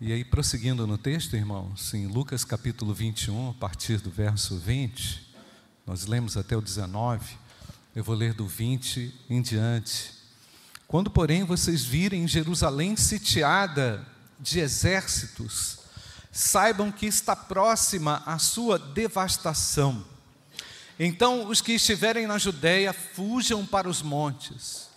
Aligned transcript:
E 0.00 0.12
aí, 0.12 0.24
prosseguindo 0.24 0.88
no 0.88 0.98
texto, 0.98 1.36
irmãos, 1.36 1.94
em 1.94 2.08
Lucas 2.08 2.44
capítulo 2.44 2.92
21, 2.92 3.50
a 3.50 3.54
partir 3.54 3.98
do 3.98 4.10
verso 4.10 4.58
20, 4.58 5.34
nós 5.86 6.04
lemos 6.04 6.36
até 6.36 6.56
o 6.56 6.60
19, 6.60 7.38
eu 7.94 8.02
vou 8.02 8.16
ler 8.16 8.34
do 8.34 8.44
20 8.44 9.14
em 9.30 9.40
diante. 9.40 10.12
Quando, 10.88 11.08
porém, 11.08 11.44
vocês 11.44 11.84
virem 11.84 12.26
Jerusalém 12.26 12.96
sitiada 12.96 14.04
de 14.40 14.58
exércitos, 14.58 15.78
saibam 16.32 16.90
que 16.90 17.06
está 17.06 17.36
próxima 17.36 18.20
a 18.26 18.36
sua 18.36 18.80
devastação. 18.80 20.04
Então, 20.98 21.46
os 21.46 21.60
que 21.60 21.74
estiverem 21.74 22.26
na 22.26 22.36
Judéia, 22.36 22.92
fujam 22.92 23.64
para 23.64 23.88
os 23.88 24.02
montes, 24.02 24.88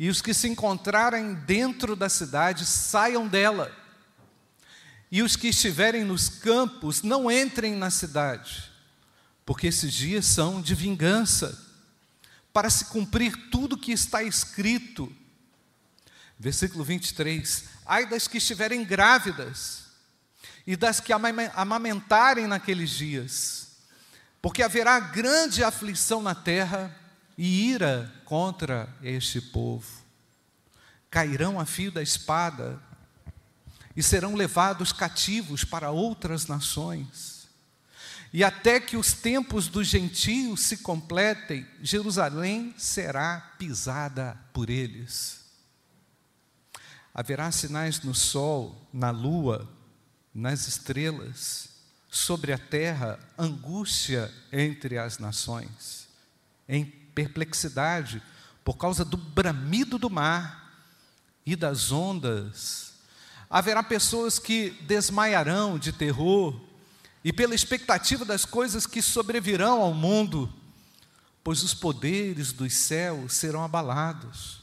e 0.00 0.08
os 0.08 0.20
que 0.20 0.34
se 0.34 0.48
encontrarem 0.48 1.32
dentro 1.32 1.94
da 1.94 2.08
cidade, 2.08 2.66
saiam 2.66 3.28
dela 3.28 3.81
e 5.12 5.22
os 5.22 5.36
que 5.36 5.48
estiverem 5.48 6.04
nos 6.04 6.30
campos, 6.30 7.02
não 7.02 7.30
entrem 7.30 7.76
na 7.76 7.90
cidade, 7.90 8.72
porque 9.44 9.66
esses 9.66 9.92
dias 9.92 10.24
são 10.24 10.62
de 10.62 10.74
vingança, 10.74 11.70
para 12.50 12.70
se 12.70 12.86
cumprir 12.86 13.50
tudo 13.50 13.76
que 13.76 13.92
está 13.92 14.22
escrito. 14.22 15.14
Versículo 16.38 16.82
23: 16.82 17.64
Ai 17.84 18.08
das 18.08 18.26
que 18.26 18.38
estiverem 18.38 18.86
grávidas, 18.86 19.82
e 20.66 20.76
das 20.76 20.98
que 20.98 21.12
amamentarem 21.12 22.46
naqueles 22.46 22.88
dias, 22.88 23.68
porque 24.40 24.62
haverá 24.62 24.98
grande 24.98 25.62
aflição 25.62 26.22
na 26.22 26.34
terra 26.34 26.94
e 27.36 27.70
ira 27.70 28.10
contra 28.24 28.88
este 29.02 29.42
povo. 29.42 29.86
Cairão 31.10 31.60
a 31.60 31.66
fio 31.66 31.92
da 31.92 32.02
espada, 32.02 32.80
e 33.96 34.02
serão 34.02 34.34
levados 34.34 34.92
cativos 34.92 35.64
para 35.64 35.90
outras 35.90 36.46
nações. 36.46 37.48
E 38.32 38.42
até 38.42 38.80
que 38.80 38.96
os 38.96 39.12
tempos 39.12 39.68
dos 39.68 39.86
gentios 39.86 40.62
se 40.62 40.78
completem, 40.78 41.66
Jerusalém 41.82 42.74
será 42.78 43.54
pisada 43.58 44.38
por 44.54 44.70
eles. 44.70 45.42
Haverá 47.14 47.52
sinais 47.52 48.00
no 48.00 48.14
sol, 48.14 48.88
na 48.90 49.10
lua, 49.10 49.68
nas 50.34 50.66
estrelas, 50.66 51.68
sobre 52.10 52.54
a 52.54 52.58
terra, 52.58 53.18
angústia 53.38 54.32
entre 54.50 54.96
as 54.96 55.18
nações, 55.18 56.08
em 56.66 56.86
perplexidade 56.86 58.22
por 58.64 58.78
causa 58.78 59.04
do 59.04 59.18
bramido 59.18 59.98
do 59.98 60.08
mar 60.08 60.86
e 61.44 61.54
das 61.54 61.92
ondas 61.92 62.91
Haverá 63.52 63.82
pessoas 63.82 64.38
que 64.38 64.70
desmaiarão 64.80 65.78
de 65.78 65.92
terror 65.92 66.58
e 67.22 67.30
pela 67.34 67.54
expectativa 67.54 68.24
das 68.24 68.46
coisas 68.46 68.86
que 68.86 69.02
sobrevirão 69.02 69.82
ao 69.82 69.92
mundo, 69.92 70.50
pois 71.44 71.62
os 71.62 71.74
poderes 71.74 72.50
dos 72.50 72.72
céus 72.72 73.34
serão 73.34 73.62
abalados. 73.62 74.62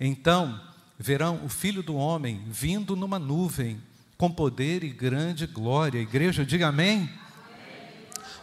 Então 0.00 0.60
verão 0.98 1.44
o 1.44 1.48
Filho 1.48 1.80
do 1.80 1.94
Homem 1.94 2.44
vindo 2.48 2.96
numa 2.96 3.20
nuvem, 3.20 3.80
com 4.18 4.28
poder 4.28 4.82
e 4.82 4.90
grande 4.90 5.46
glória. 5.46 6.00
igreja, 6.00 6.44
diga 6.44 6.66
amém. 6.66 7.08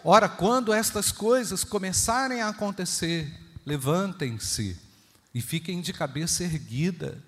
Ora, 0.06 0.30
quando 0.30 0.72
estas 0.72 1.12
coisas 1.12 1.66
começarem 1.66 2.40
a 2.40 2.48
acontecer, 2.48 3.30
levantem-se 3.66 4.80
e 5.36 5.42
fiquem 5.42 5.82
de 5.82 5.92
cabeça 5.92 6.46
erguida 6.46 7.22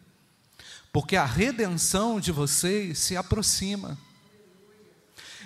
porque 0.93 1.15
a 1.15 1.25
redenção 1.25 2.19
de 2.19 2.31
vocês 2.31 2.99
se 2.99 3.17
aproxima. 3.17 3.97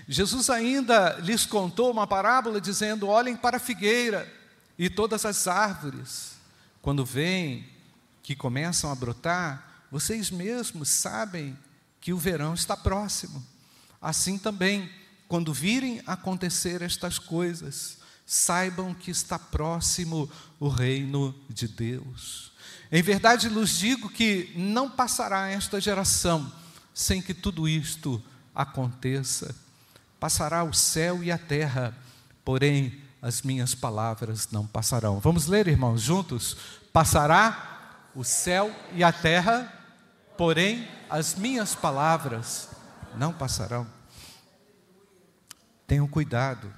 Jesus 0.06 0.50
ainda 0.50 1.18
lhes 1.22 1.46
contou 1.46 1.90
uma 1.90 2.06
parábola 2.06 2.60
dizendo: 2.60 3.08
olhem 3.08 3.36
para 3.36 3.56
a 3.56 3.60
figueira 3.60 4.32
e 4.78 4.90
todas 4.90 5.26
as 5.26 5.48
árvores, 5.48 6.34
quando 6.82 7.06
vêm 7.06 7.66
que 8.22 8.36
começam 8.36 8.92
a 8.92 8.96
brotar, 8.96 9.86
vocês 9.90 10.30
mesmos 10.30 10.90
sabem 10.90 11.58
que 12.02 12.12
o 12.12 12.18
verão 12.18 12.54
está 12.54 12.76
próximo. 12.76 13.42
Assim 14.02 14.38
também, 14.38 14.92
quando 15.30 15.54
virem 15.54 16.02
acontecer 16.06 16.82
estas 16.82 17.18
coisas, 17.18 18.00
saibam 18.26 18.94
que 18.94 19.10
está 19.12 19.40
próximo 19.40 20.30
o 20.60 20.68
reino 20.68 21.34
de 21.50 21.70
Deus. 21.70 22.52
Em 22.92 23.02
verdade 23.02 23.50
lhes 23.50 23.78
digo 23.78 24.10
que 24.10 24.54
não 24.56 24.90
passará 24.90 25.50
esta 25.50 25.80
geração 25.82 26.52
sem 26.94 27.22
que 27.22 27.34
tudo 27.34 27.68
isto 27.68 28.24
aconteça. 28.56 29.56
Passará 30.20 30.64
o 30.64 30.74
céu 30.74 31.24
e 31.24 31.32
a 31.32 31.38
terra, 31.38 31.96
porém 32.44 33.02
as 33.22 33.42
minhas 33.42 33.76
palavras 33.76 34.50
não 34.52 34.66
passarão. 34.66 35.20
Vamos 35.20 35.48
ler, 35.48 35.68
irmãos, 35.68 36.02
juntos? 36.02 36.56
Passará 36.94 38.10
o 38.16 38.24
céu 38.24 38.74
e 38.94 39.04
a 39.04 39.12
terra, 39.12 39.72
porém 40.38 40.88
as 41.10 41.36
minhas 41.36 41.76
palavras 41.76 42.70
não 43.16 43.34
passarão. 43.34 43.86
Tenham 45.86 46.08
cuidado 46.08 46.74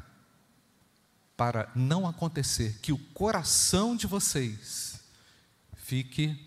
para 1.37 1.69
não 1.73 2.05
acontecer 2.07 2.79
que 2.81 2.91
o 2.91 2.97
coração 3.13 3.95
de 3.95 4.05
vocês 4.05 4.88
fique 5.89 6.37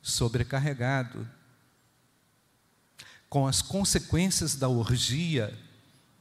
sobrecarregado 0.00 1.28
com 3.28 3.48
as 3.48 3.60
consequências 3.60 4.54
da 4.54 4.68
orgia, 4.68 5.58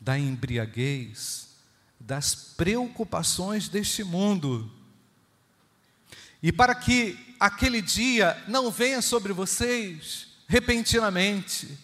da 0.01 0.17
embriaguez, 0.17 1.49
das 1.99 2.33
preocupações 2.33 3.69
deste 3.69 4.03
mundo. 4.03 4.71
E 6.41 6.51
para 6.51 6.73
que 6.73 7.35
aquele 7.39 7.83
dia 7.83 8.43
não 8.47 8.71
venha 8.71 8.99
sobre 8.99 9.31
vocês 9.31 10.29
repentinamente, 10.47 11.77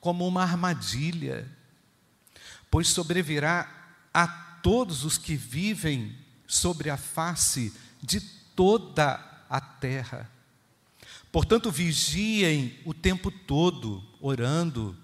como 0.00 0.26
uma 0.26 0.42
armadilha, 0.42 1.46
pois 2.70 2.88
sobrevirá 2.88 3.68
a 4.14 4.26
todos 4.62 5.04
os 5.04 5.18
que 5.18 5.36
vivem 5.36 6.16
sobre 6.46 6.88
a 6.88 6.96
face 6.96 7.70
de 8.02 8.18
toda 8.56 9.29
a 9.50 9.60
terra. 9.60 10.30
Portanto, 11.32 11.72
vigiem 11.72 12.78
o 12.84 12.94
tempo 12.94 13.32
todo, 13.32 14.02
orando, 14.20 14.96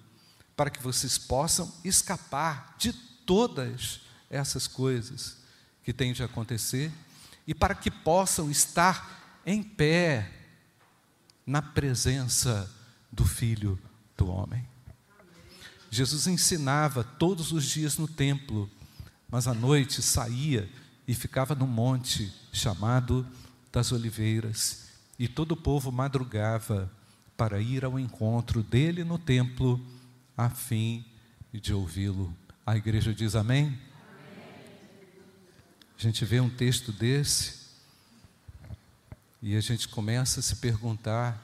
para 0.56 0.70
que 0.70 0.80
vocês 0.80 1.18
possam 1.18 1.72
escapar 1.84 2.76
de 2.78 2.92
todas 2.92 4.00
essas 4.30 4.68
coisas 4.68 5.38
que 5.82 5.92
têm 5.92 6.12
de 6.12 6.22
acontecer 6.22 6.92
e 7.46 7.54
para 7.54 7.74
que 7.74 7.90
possam 7.90 8.50
estar 8.50 9.40
em 9.44 9.62
pé 9.62 10.32
na 11.44 11.60
presença 11.60 12.70
do 13.10 13.24
Filho 13.24 13.78
do 14.16 14.28
Homem. 14.28 14.66
Jesus 15.90 16.26
ensinava 16.26 17.04
todos 17.04 17.52
os 17.52 17.64
dias 17.64 17.96
no 17.96 18.08
templo, 18.08 18.70
mas 19.28 19.46
à 19.46 19.54
noite 19.54 20.02
saía 20.02 20.68
e 21.06 21.14
ficava 21.14 21.54
no 21.54 21.66
monte 21.66 22.32
chamado 22.52 23.26
das 23.76 23.92
oliveiras, 23.92 24.86
e 25.18 25.28
todo 25.28 25.52
o 25.52 25.56
povo 25.56 25.92
madrugava 25.92 26.90
para 27.36 27.60
ir 27.60 27.84
ao 27.84 27.98
encontro 27.98 28.62
dele 28.62 29.04
no 29.04 29.18
templo, 29.18 29.78
a 30.34 30.48
fim 30.48 31.04
de 31.52 31.74
ouvi-lo. 31.74 32.34
A 32.64 32.74
igreja 32.74 33.12
diz 33.12 33.36
amém? 33.36 33.66
amém? 33.66 33.78
A 35.98 36.02
gente 36.02 36.24
vê 36.24 36.40
um 36.40 36.48
texto 36.48 36.90
desse 36.90 37.66
e 39.42 39.54
a 39.54 39.60
gente 39.60 39.88
começa 39.88 40.40
a 40.40 40.42
se 40.42 40.56
perguntar: 40.56 41.38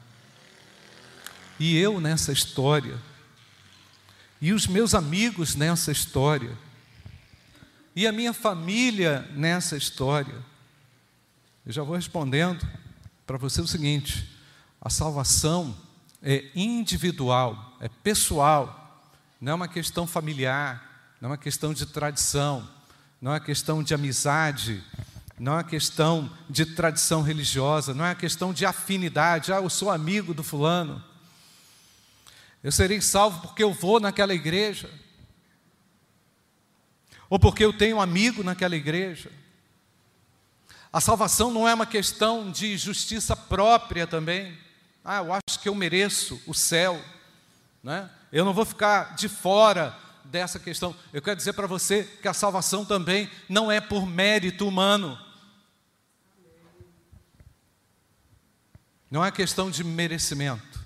e 1.61 1.77
eu 1.77 2.01
nessa 2.01 2.33
história? 2.33 2.99
E 4.41 4.55
os 4.55 4.67
meus 4.67 4.95
amigos 4.95 5.55
nessa 5.55 5.93
história? 5.93 6.57
E 7.95 8.07
a 8.07 8.11
minha 8.11 8.33
família 8.33 9.21
nessa 9.35 9.77
história? 9.77 10.51
Eu 11.65 11.73
já 11.73 11.85
vou 11.85 11.95
respondendo 11.95 12.67
para 13.25 13.39
você 13.39 13.61
o 13.61 13.69
seguinte: 13.69 14.29
a 14.81 14.91
salvação 14.91 15.77
é 16.21 16.51
individual, 16.57 17.77
é 17.81 17.89
pessoal, 17.89 19.09
não 19.41 19.53
é 19.53 19.55
uma 19.55 19.69
questão 19.69 20.05
familiar, 20.05 21.15
não 21.21 21.29
é 21.29 21.31
uma 21.33 21.39
questão 21.39 21.73
de 21.73 21.87
tradição, 21.87 22.69
não 23.21 23.31
é 23.31 23.35
uma 23.35 23.41
questão 23.41 23.81
de 23.81 23.95
amizade, 23.95 24.83
não 25.39 25.53
é 25.53 25.57
uma 25.57 25.65
questão 25.65 26.29
de 26.51 26.67
tradição 26.67 27.23
religiosa, 27.23 27.95
não 27.95 28.05
é 28.05 28.09
uma 28.09 28.15
questão 28.17 28.53
de 28.53 28.67
afinidade. 28.67 29.53
Ah, 29.53 29.57
eu 29.57 29.71
sou 29.71 29.89
amigo 29.89 30.35
do 30.35 30.43
fulano. 30.43 31.03
Eu 32.61 32.73
serei 32.73 33.01
salvo 33.01 33.41
porque 33.41 33.63
eu 33.63 33.73
vou 33.73 34.01
naquela 34.01 34.35
igreja. 34.35 34.91
Ou 37.31 37.39
porque 37.39 37.65
eu 37.65 37.73
tenho 37.73 37.97
um 37.99 38.01
amigo 38.01 38.43
naquela 38.43 38.75
igreja. 38.75 39.31
A 40.93 41.01
salvação 41.01 41.51
não 41.51 41.67
é 41.67 41.73
uma 41.73 41.87
questão 41.87 42.51
de 42.51 42.77
justiça 42.77 43.35
própria 43.35 44.07
também. 44.07 44.59
Ah, 45.03 45.19
eu 45.19 45.33
acho 45.33 45.59
que 45.59 45.69
eu 45.69 45.75
mereço 45.75 46.41
o 46.47 46.53
céu. 46.53 47.03
Né? 47.83 48.11
Eu 48.31 48.45
não 48.45 48.53
vou 48.53 48.67
ficar 48.67 49.17
de 49.17 49.27
fora 49.27 49.97
dessa 50.25 50.59
questão. 50.59 50.95
Eu 51.11 51.23
quero 51.23 51.37
dizer 51.37 51.55
para 51.55 51.67
você 51.67 52.05
que 52.21 52.29
a 52.29 52.35
salvação 52.35 52.85
também 52.85 53.31
não 53.49 53.73
é 53.73 53.81
por 53.81 54.07
mérito 54.07 54.69
humano. 54.69 55.19
Não 59.11 59.25
é 59.25 59.31
questão 59.31 59.71
de 59.71 59.83
merecimento. 59.83 60.79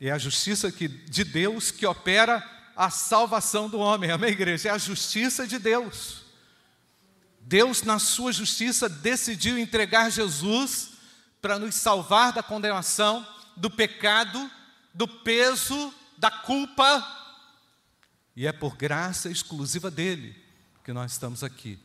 É 0.00 0.10
a 0.10 0.18
justiça 0.18 0.72
que, 0.72 0.88
de 0.88 1.22
Deus 1.22 1.70
que 1.70 1.86
opera 1.86 2.42
a 2.74 2.88
salvação 2.88 3.68
do 3.68 3.78
homem. 3.78 4.10
Amém, 4.10 4.30
igreja? 4.30 4.70
É 4.70 4.72
a 4.72 4.78
justiça 4.78 5.46
de 5.46 5.58
Deus. 5.58 6.23
Deus, 7.46 7.82
na 7.82 7.98
sua 7.98 8.32
justiça, 8.32 8.88
decidiu 8.88 9.58
entregar 9.58 10.10
Jesus 10.10 10.92
para 11.42 11.58
nos 11.58 11.74
salvar 11.74 12.32
da 12.32 12.42
condenação, 12.42 13.26
do 13.54 13.70
pecado, 13.70 14.50
do 14.94 15.06
peso, 15.06 15.92
da 16.16 16.30
culpa. 16.30 17.06
E 18.34 18.46
é 18.46 18.52
por 18.52 18.76
graça 18.76 19.30
exclusiva 19.30 19.90
dele 19.90 20.34
que 20.82 20.92
nós 20.92 21.12
estamos 21.12 21.44
aqui. 21.44 21.78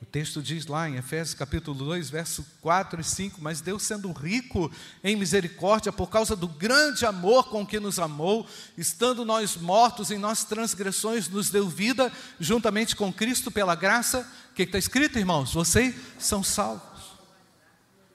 O 0.00 0.04
texto 0.04 0.42
diz 0.42 0.66
lá 0.66 0.88
em 0.88 0.96
Efésios 0.96 1.34
capítulo 1.34 1.76
2, 1.78 2.10
verso 2.10 2.46
4 2.60 3.00
e 3.00 3.04
5: 3.04 3.40
Mas 3.40 3.62
Deus, 3.62 3.82
sendo 3.82 4.12
rico 4.12 4.70
em 5.02 5.16
misericórdia, 5.16 5.90
por 5.90 6.08
causa 6.08 6.36
do 6.36 6.46
grande 6.46 7.06
amor 7.06 7.48
com 7.48 7.66
que 7.66 7.80
nos 7.80 7.98
amou, 7.98 8.46
estando 8.76 9.24
nós 9.24 9.56
mortos 9.56 10.10
em 10.10 10.18
nossas 10.18 10.44
transgressões, 10.44 11.28
nos 11.28 11.48
deu 11.48 11.66
vida 11.66 12.12
juntamente 12.38 12.94
com 12.94 13.10
Cristo 13.10 13.50
pela 13.50 13.74
graça. 13.74 14.30
O 14.50 14.54
que 14.54 14.64
está 14.64 14.78
escrito, 14.78 15.18
irmãos? 15.18 15.54
Vocês 15.54 15.94
são 16.18 16.42
salvos. 16.42 17.16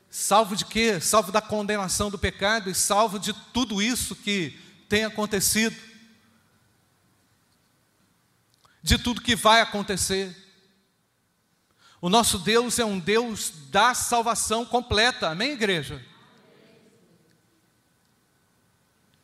Salvo 0.09 0.55
de 0.55 0.65
quê? 0.65 0.99
Salvo 0.99 1.31
da 1.31 1.41
condenação 1.41 2.11
do 2.11 2.19
pecado 2.19 2.69
e 2.69 2.75
salvo 2.75 3.17
de 3.17 3.33
tudo 3.53 3.81
isso 3.81 4.15
que 4.15 4.59
tem 4.87 5.05
acontecido, 5.05 5.75
de 8.83 8.97
tudo 8.99 9.21
que 9.21 9.35
vai 9.35 9.61
acontecer. 9.61 10.40
O 12.01 12.09
nosso 12.09 12.39
Deus 12.39 12.79
é 12.79 12.83
um 12.83 12.97
Deus 12.97 13.53
da 13.69 13.93
salvação 13.93 14.65
completa, 14.65 15.29
amém, 15.29 15.51
igreja? 15.51 16.03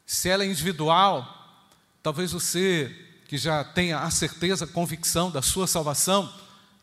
Se 0.05 0.29
ela 0.29 0.43
é 0.43 0.47
individual, 0.47 1.65
talvez 2.03 2.31
você 2.31 2.95
que 3.27 3.35
já 3.35 3.63
tenha 3.63 3.99
a 3.99 4.11
certeza, 4.11 4.65
a 4.65 4.67
convicção 4.67 5.31
da 5.31 5.41
sua 5.41 5.65
salvação, 5.65 6.31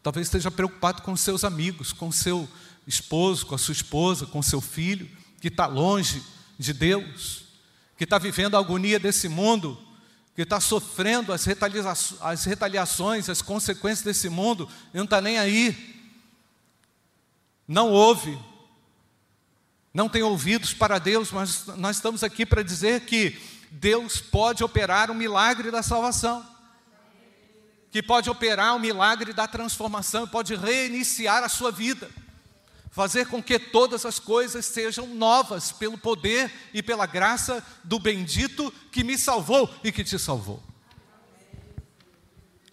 talvez 0.02 0.26
esteja 0.26 0.50
preocupado 0.50 1.00
com 1.00 1.16
seus 1.16 1.44
amigos, 1.44 1.92
com 1.92 2.10
seu 2.10 2.48
esposo, 2.88 3.46
com 3.46 3.54
a 3.54 3.58
sua 3.58 3.72
esposa, 3.72 4.26
com 4.26 4.42
seu 4.42 4.60
filho, 4.60 5.08
que 5.40 5.46
está 5.46 5.66
longe 5.66 6.24
de 6.58 6.72
Deus, 6.72 7.44
que 7.96 8.02
está 8.02 8.18
vivendo 8.18 8.56
a 8.56 8.58
agonia 8.58 8.98
desse 8.98 9.28
mundo, 9.28 9.80
que 10.34 10.42
está 10.42 10.60
sofrendo 10.60 11.32
as, 11.32 11.46
as 12.20 12.44
retaliações, 12.44 13.28
as 13.28 13.40
consequências 13.40 14.02
desse 14.02 14.28
mundo, 14.28 14.68
e 14.92 14.96
não 14.96 15.04
está 15.04 15.20
nem 15.20 15.38
aí. 15.38 15.94
Não 17.66 17.90
ouve, 17.90 18.38
não 19.92 20.08
tem 20.08 20.22
ouvidos 20.22 20.74
para 20.74 20.98
Deus, 20.98 21.30
mas 21.30 21.66
nós 21.76 21.96
estamos 21.96 22.24
aqui 22.24 22.44
para 22.44 22.62
dizer 22.62 23.02
que 23.02 23.40
Deus 23.70 24.20
pode 24.20 24.62
operar 24.62 25.10
o 25.10 25.14
milagre 25.14 25.70
da 25.70 25.82
salvação, 25.82 26.44
que 27.90 28.02
pode 28.02 28.28
operar 28.28 28.74
o 28.74 28.80
milagre 28.80 29.32
da 29.32 29.46
transformação, 29.46 30.26
pode 30.26 30.56
reiniciar 30.56 31.44
a 31.44 31.48
sua 31.48 31.70
vida, 31.70 32.10
fazer 32.94 33.26
com 33.26 33.42
que 33.42 33.58
todas 33.58 34.06
as 34.06 34.20
coisas 34.20 34.64
sejam 34.64 35.08
novas 35.08 35.72
pelo 35.72 35.98
poder 35.98 36.48
e 36.72 36.80
pela 36.80 37.06
graça 37.06 37.60
do 37.82 37.98
bendito 37.98 38.72
que 38.92 39.02
me 39.02 39.18
salvou 39.18 39.68
e 39.82 39.90
que 39.90 40.04
te 40.04 40.16
salvou. 40.16 40.62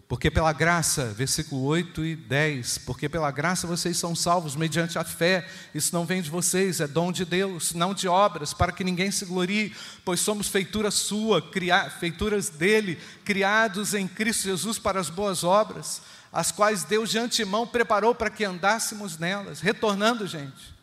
Porque 0.08 0.30
pela 0.30 0.54
graça, 0.54 1.06
versículo 1.08 1.64
8 1.64 2.06
e 2.06 2.16
10, 2.16 2.80
porque 2.80 3.10
pela 3.10 3.32
graça 3.32 3.66
vocês 3.66 3.98
são 3.98 4.16
salvos 4.16 4.56
mediante 4.56 5.00
a 5.00 5.04
fé, 5.04 5.50
isso 5.74 5.92
não 5.92 6.06
vem 6.06 6.22
de 6.22 6.30
vocês, 6.30 6.80
é 6.82 6.88
dom 6.88 7.12
de 7.12 7.26
Deus, 7.26 7.74
não 7.74 7.92
de 7.92 8.08
obras, 8.08 8.54
para 8.54 8.72
que 8.72 8.84
ninguém 8.84 9.10
se 9.10 9.26
glorie, 9.26 9.76
pois 10.06 10.20
somos 10.20 10.50
feitura 10.50 10.92
sua, 10.92 11.44
feituras 12.00 12.50
dele, 12.50 13.00
criados 13.26 13.96
em 13.96 14.08
Cristo 14.08 14.44
Jesus 14.44 14.78
para 14.78 15.00
as 15.00 15.10
boas 15.10 15.44
obras, 15.44 16.00
as 16.32 16.52
quais 16.52 16.84
Deus 16.84 17.10
de 17.10 17.20
antemão 17.20 17.68
preparou 17.68 18.16
para 18.16 18.30
que 18.30 18.46
andássemos 18.46 19.18
nelas. 19.18 19.60
Retornando, 19.60 20.26
gente, 20.26 20.74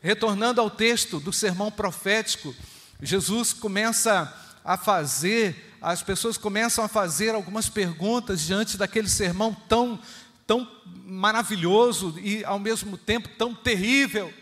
retornando 0.00 0.60
ao 0.60 0.70
texto 0.70 1.18
do 1.18 1.32
sermão 1.32 1.70
profético, 1.70 2.54
Jesus 3.00 3.52
começa 3.52 4.32
a 4.64 4.76
fazer, 4.76 5.76
as 5.80 6.02
pessoas 6.02 6.38
começam 6.38 6.84
a 6.84 6.88
fazer 6.88 7.34
algumas 7.34 7.68
perguntas 7.68 8.40
diante 8.42 8.76
daquele 8.76 9.08
sermão 9.08 9.52
tão, 9.68 9.98
tão 10.46 10.70
maravilhoso 11.04 12.16
e 12.20 12.44
ao 12.44 12.60
mesmo 12.60 12.96
tempo 12.96 13.28
tão 13.36 13.52
terrível, 13.52 14.32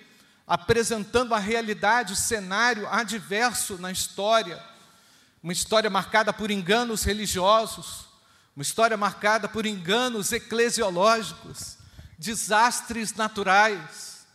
apresentando 0.46 1.34
a 1.34 1.38
realidade, 1.38 2.12
o 2.12 2.16
cenário 2.16 2.86
adverso 2.88 3.78
na 3.78 3.90
história, 3.90 4.62
uma 5.42 5.54
história 5.54 5.88
marcada 5.88 6.34
por 6.34 6.50
enganos 6.50 7.02
religiosos, 7.02 8.09
uma 8.54 8.62
história 8.62 8.96
marcada 8.96 9.48
por 9.48 9.64
enganos 9.64 10.32
eclesiológicos, 10.32 11.78
desastres 12.18 13.14
naturais, 13.14 14.26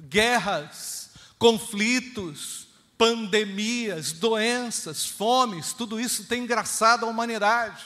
guerras, 0.00 1.10
conflitos, 1.38 2.68
pandemias, 2.96 4.12
doenças, 4.12 5.04
fomes, 5.04 5.72
tudo 5.72 6.00
isso 6.00 6.24
tem 6.24 6.44
engraçado 6.44 7.04
a 7.04 7.08
humanidade, 7.08 7.84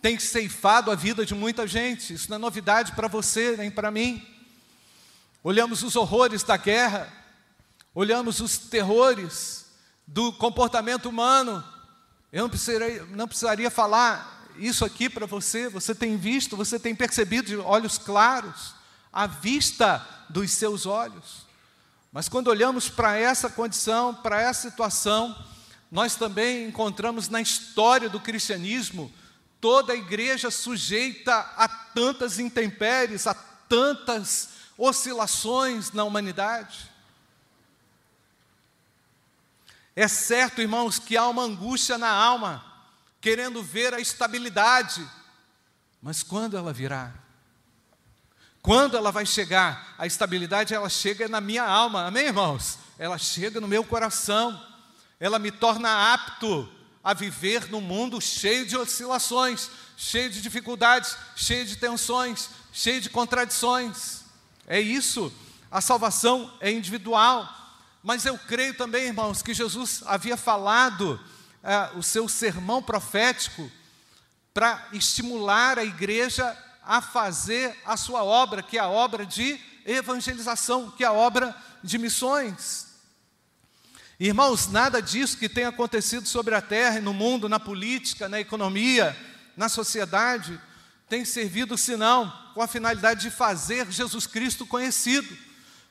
tem 0.00 0.18
ceifado 0.18 0.90
a 0.90 0.94
vida 0.94 1.26
de 1.26 1.34
muita 1.34 1.66
gente. 1.66 2.14
Isso 2.14 2.30
não 2.30 2.36
é 2.36 2.38
novidade 2.38 2.92
para 2.92 3.08
você 3.08 3.56
nem 3.56 3.70
para 3.70 3.90
mim. 3.90 4.26
Olhamos 5.42 5.82
os 5.82 5.96
horrores 5.96 6.42
da 6.42 6.56
guerra, 6.56 7.12
olhamos 7.94 8.40
os 8.40 8.56
terrores 8.56 9.66
do 10.06 10.32
comportamento 10.32 11.06
humano. 11.06 11.62
Eu 12.32 12.42
não 12.42 12.50
precisaria, 12.50 13.04
não 13.06 13.28
precisaria 13.28 13.70
falar 13.70 14.37
isso 14.58 14.84
aqui 14.84 15.08
para 15.08 15.26
você, 15.26 15.68
você 15.68 15.94
tem 15.94 16.16
visto, 16.16 16.56
você 16.56 16.78
tem 16.78 16.94
percebido 16.94 17.48
de 17.48 17.56
olhos 17.56 17.98
claros, 17.98 18.74
à 19.12 19.26
vista 19.26 20.06
dos 20.28 20.50
seus 20.52 20.84
olhos. 20.84 21.46
Mas 22.12 22.28
quando 22.28 22.48
olhamos 22.48 22.88
para 22.88 23.16
essa 23.16 23.48
condição, 23.48 24.14
para 24.14 24.40
essa 24.40 24.68
situação, 24.68 25.36
nós 25.90 26.16
também 26.16 26.66
encontramos 26.66 27.28
na 27.28 27.40
história 27.40 28.08
do 28.08 28.20
cristianismo 28.20 29.12
toda 29.60 29.92
a 29.92 29.96
igreja 29.96 30.50
sujeita 30.50 31.34
a 31.56 31.68
tantas 31.68 32.38
intempéries, 32.38 33.26
a 33.26 33.34
tantas 33.34 34.50
oscilações 34.76 35.92
na 35.92 36.04
humanidade. 36.04 36.90
É 39.96 40.06
certo, 40.06 40.60
irmãos, 40.60 40.98
que 40.98 41.16
há 41.16 41.26
uma 41.26 41.42
angústia 41.42 41.98
na 41.98 42.10
alma, 42.10 42.64
querendo 43.20 43.62
ver 43.62 43.94
a 43.94 44.00
estabilidade. 44.00 45.06
Mas 46.00 46.22
quando 46.22 46.56
ela 46.56 46.72
virá? 46.72 47.12
Quando 48.62 48.96
ela 48.96 49.10
vai 49.10 49.24
chegar? 49.24 49.94
A 49.98 50.06
estabilidade 50.06 50.74
ela 50.74 50.88
chega 50.88 51.28
na 51.28 51.40
minha 51.40 51.64
alma, 51.64 52.06
amém, 52.06 52.26
irmãos? 52.26 52.78
Ela 52.98 53.18
chega 53.18 53.60
no 53.60 53.68
meu 53.68 53.84
coração, 53.84 54.60
ela 55.18 55.38
me 55.38 55.50
torna 55.50 56.12
apto 56.12 56.70
a 57.02 57.14
viver 57.14 57.70
num 57.70 57.80
mundo 57.80 58.20
cheio 58.20 58.66
de 58.66 58.76
oscilações, 58.76 59.70
cheio 59.96 60.28
de 60.30 60.42
dificuldades, 60.42 61.16
cheio 61.34 61.64
de 61.64 61.76
tensões, 61.76 62.50
cheio 62.72 63.00
de 63.00 63.08
contradições. 63.08 64.24
É 64.66 64.80
isso, 64.80 65.32
a 65.70 65.80
salvação 65.80 66.52
é 66.60 66.70
individual. 66.70 67.48
Mas 68.02 68.26
eu 68.26 68.38
creio 68.38 68.74
também, 68.74 69.06
irmãos, 69.06 69.42
que 69.42 69.54
Jesus 69.54 70.02
havia 70.06 70.36
falado 70.36 71.18
o 71.94 72.02
seu 72.02 72.28
sermão 72.28 72.82
profético 72.82 73.70
para 74.54 74.88
estimular 74.92 75.78
a 75.78 75.84
igreja 75.84 76.56
a 76.82 77.02
fazer 77.02 77.76
a 77.84 77.96
sua 77.96 78.24
obra, 78.24 78.62
que 78.62 78.78
é 78.78 78.80
a 78.80 78.88
obra 78.88 79.26
de 79.26 79.60
evangelização, 79.84 80.90
que 80.90 81.04
é 81.04 81.06
a 81.06 81.12
obra 81.12 81.54
de 81.84 81.98
missões. 81.98 82.86
Irmãos, 84.18 84.68
nada 84.68 85.00
disso 85.00 85.36
que 85.36 85.48
tem 85.48 85.64
acontecido 85.64 86.26
sobre 86.26 86.54
a 86.54 86.60
terra 86.60 86.98
e 86.98 87.02
no 87.02 87.14
mundo, 87.14 87.48
na 87.48 87.60
política, 87.60 88.28
na 88.28 88.40
economia, 88.40 89.16
na 89.56 89.68
sociedade, 89.68 90.60
tem 91.08 91.24
servido 91.24 91.78
senão 91.78 92.32
com 92.54 92.60
a 92.60 92.66
finalidade 92.66 93.20
de 93.20 93.30
fazer 93.30 93.90
Jesus 93.90 94.26
Cristo 94.26 94.66
conhecido, 94.66 95.36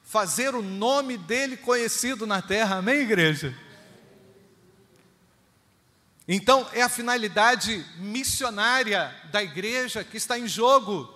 fazer 0.03 0.55
o 0.55 0.61
nome 0.61 1.17
dele 1.17 1.55
conhecido 1.55 2.27
na 2.27 2.41
terra. 2.41 2.77
Amém, 2.77 3.01
igreja? 3.01 3.55
Então, 6.27 6.67
é 6.73 6.81
a 6.81 6.89
finalidade 6.89 7.85
missionária 7.97 9.15
da 9.31 9.41
igreja 9.41 10.03
que 10.03 10.17
está 10.17 10.37
em 10.37 10.47
jogo. 10.47 11.13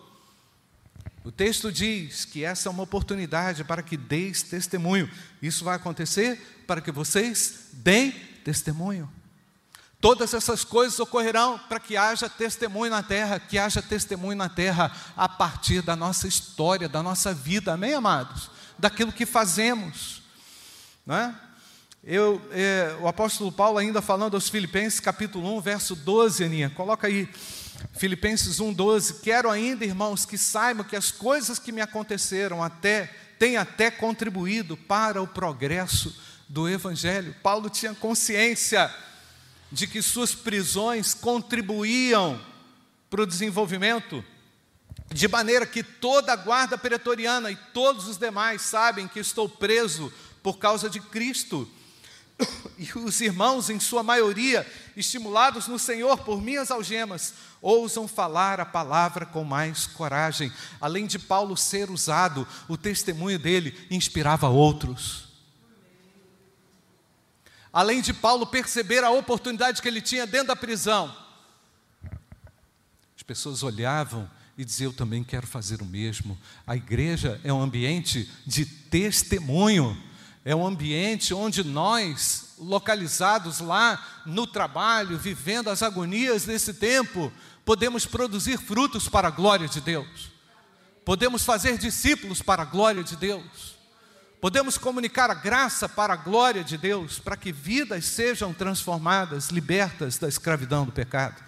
O 1.23 1.31
texto 1.31 1.71
diz 1.71 2.23
que 2.23 2.45
essa 2.45 2.69
é 2.69 2.71
uma 2.71 2.83
oportunidade 2.83 3.63
para 3.63 3.83
que 3.83 3.97
deis 3.97 4.41
testemunho. 4.41 5.11
Isso 5.41 5.65
vai 5.65 5.75
acontecer 5.75 6.63
para 6.65 6.79
que 6.79 6.91
vocês 6.91 7.67
deem 7.73 8.11
testemunho. 8.43 9.11
Todas 9.99 10.33
essas 10.33 10.63
coisas 10.63 10.99
ocorrerão 10.99 11.59
para 11.59 11.79
que 11.79 11.95
haja 11.95 12.27
testemunho 12.27 12.89
na 12.89 13.03
terra, 13.03 13.39
que 13.39 13.59
haja 13.59 13.83
testemunho 13.83 14.35
na 14.35 14.49
terra 14.49 14.91
a 15.15 15.29
partir 15.29 15.83
da 15.83 15.95
nossa 15.95 16.27
história, 16.27 16.89
da 16.89 17.03
nossa 17.03 17.33
vida, 17.33 17.73
amém, 17.73 17.93
amados? 17.93 18.49
Daquilo 18.79 19.11
que 19.11 19.27
fazemos, 19.27 20.23
não 21.05 21.15
é? 21.15 21.35
Eu, 22.03 22.41
é, 22.51 22.97
o 22.99 23.07
apóstolo 23.07 23.51
Paulo, 23.51 23.77
ainda 23.77 24.01
falando 24.01 24.33
aos 24.33 24.49
Filipenses, 24.49 24.99
capítulo 24.99 25.55
1, 25.57 25.61
verso 25.61 25.95
12, 25.95 26.43
Aninha, 26.43 26.71
coloca 26.71 27.05
aí, 27.05 27.29
Filipenses 27.93 28.59
1, 28.59 28.73
12. 28.73 29.21
Quero 29.21 29.51
ainda, 29.51 29.85
irmãos, 29.85 30.25
que 30.25 30.35
saibam 30.35 30.83
que 30.83 30.95
as 30.95 31.11
coisas 31.11 31.59
que 31.59 31.71
me 31.71 31.79
aconteceram 31.79 32.63
até, 32.63 33.05
têm 33.37 33.55
até 33.55 33.91
contribuído 33.91 34.75
para 34.75 35.21
o 35.21 35.27
progresso 35.27 36.19
do 36.49 36.67
Evangelho. 36.67 37.35
Paulo 37.43 37.69
tinha 37.69 37.93
consciência 37.93 38.91
de 39.71 39.85
que 39.85 40.01
suas 40.01 40.33
prisões 40.33 41.13
contribuíam 41.13 42.41
para 43.11 43.21
o 43.21 43.27
desenvolvimento, 43.27 44.25
de 45.13 45.27
maneira 45.27 45.67
que 45.67 45.83
toda 45.83 46.33
a 46.33 46.35
guarda 46.35 46.79
pretoriana 46.79 47.51
e 47.51 47.55
todos 47.55 48.07
os 48.07 48.17
demais 48.17 48.63
sabem 48.63 49.07
que 49.07 49.19
estou 49.19 49.47
preso 49.47 50.11
por 50.41 50.57
causa 50.57 50.89
de 50.89 50.99
Cristo. 50.99 51.69
E 52.77 52.97
os 52.97 53.21
irmãos, 53.21 53.69
em 53.69 53.79
sua 53.79 54.01
maioria, 54.01 54.65
estimulados 54.97 55.67
no 55.67 55.77
Senhor 55.77 56.17
por 56.19 56.41
minhas 56.41 56.71
algemas, 56.71 57.33
ousam 57.61 58.07
falar 58.07 58.59
a 58.59 58.65
palavra 58.65 59.25
com 59.25 59.43
mais 59.43 59.85
coragem. 59.85 60.51
Além 60.79 61.05
de 61.05 61.19
Paulo 61.19 61.55
ser 61.55 61.91
usado, 61.91 62.47
o 62.67 62.75
testemunho 62.75 63.37
dele 63.37 63.87
inspirava 63.91 64.49
outros. 64.49 65.29
Além 67.71 68.01
de 68.01 68.13
Paulo 68.13 68.47
perceber 68.47 69.03
a 69.03 69.11
oportunidade 69.11 69.81
que 69.81 69.87
ele 69.87 70.01
tinha 70.01 70.25
dentro 70.25 70.47
da 70.47 70.55
prisão, 70.55 71.15
as 73.15 73.23
pessoas 73.23 73.63
olhavam 73.63 74.29
e 74.57 74.65
diziam: 74.65 74.89
Eu 74.89 74.95
também 74.95 75.23
quero 75.23 75.47
fazer 75.47 75.81
o 75.81 75.85
mesmo. 75.85 76.37
A 76.67 76.75
igreja 76.75 77.39
é 77.43 77.53
um 77.53 77.61
ambiente 77.61 78.29
de 78.45 78.65
testemunho, 78.65 79.95
é 80.43 80.55
um 80.55 80.65
ambiente 80.65 81.33
onde 81.33 81.63
nós, 81.63 82.55
localizados 82.57 83.59
lá 83.59 84.03
no 84.25 84.47
trabalho, 84.47 85.17
vivendo 85.17 85.69
as 85.69 85.83
agonias 85.83 86.45
desse 86.45 86.73
tempo, 86.73 87.31
podemos 87.63 88.05
produzir 88.05 88.57
frutos 88.57 89.07
para 89.07 89.27
a 89.27 89.31
glória 89.31 89.67
de 89.67 89.79
Deus, 89.79 90.31
podemos 91.05 91.43
fazer 91.43 91.77
discípulos 91.77 92.41
para 92.41 92.63
a 92.63 92.65
glória 92.65 93.03
de 93.03 93.15
Deus. 93.15 93.79
Podemos 94.41 94.75
comunicar 94.75 95.29
a 95.29 95.35
graça 95.35 95.87
para 95.87 96.13
a 96.13 96.17
glória 96.17 96.63
de 96.63 96.75
Deus, 96.75 97.19
para 97.19 97.37
que 97.37 97.51
vidas 97.51 98.05
sejam 98.05 98.51
transformadas, 98.51 99.49
libertas 99.49 100.17
da 100.17 100.27
escravidão 100.27 100.83
do 100.83 100.91
pecado. 100.91 101.39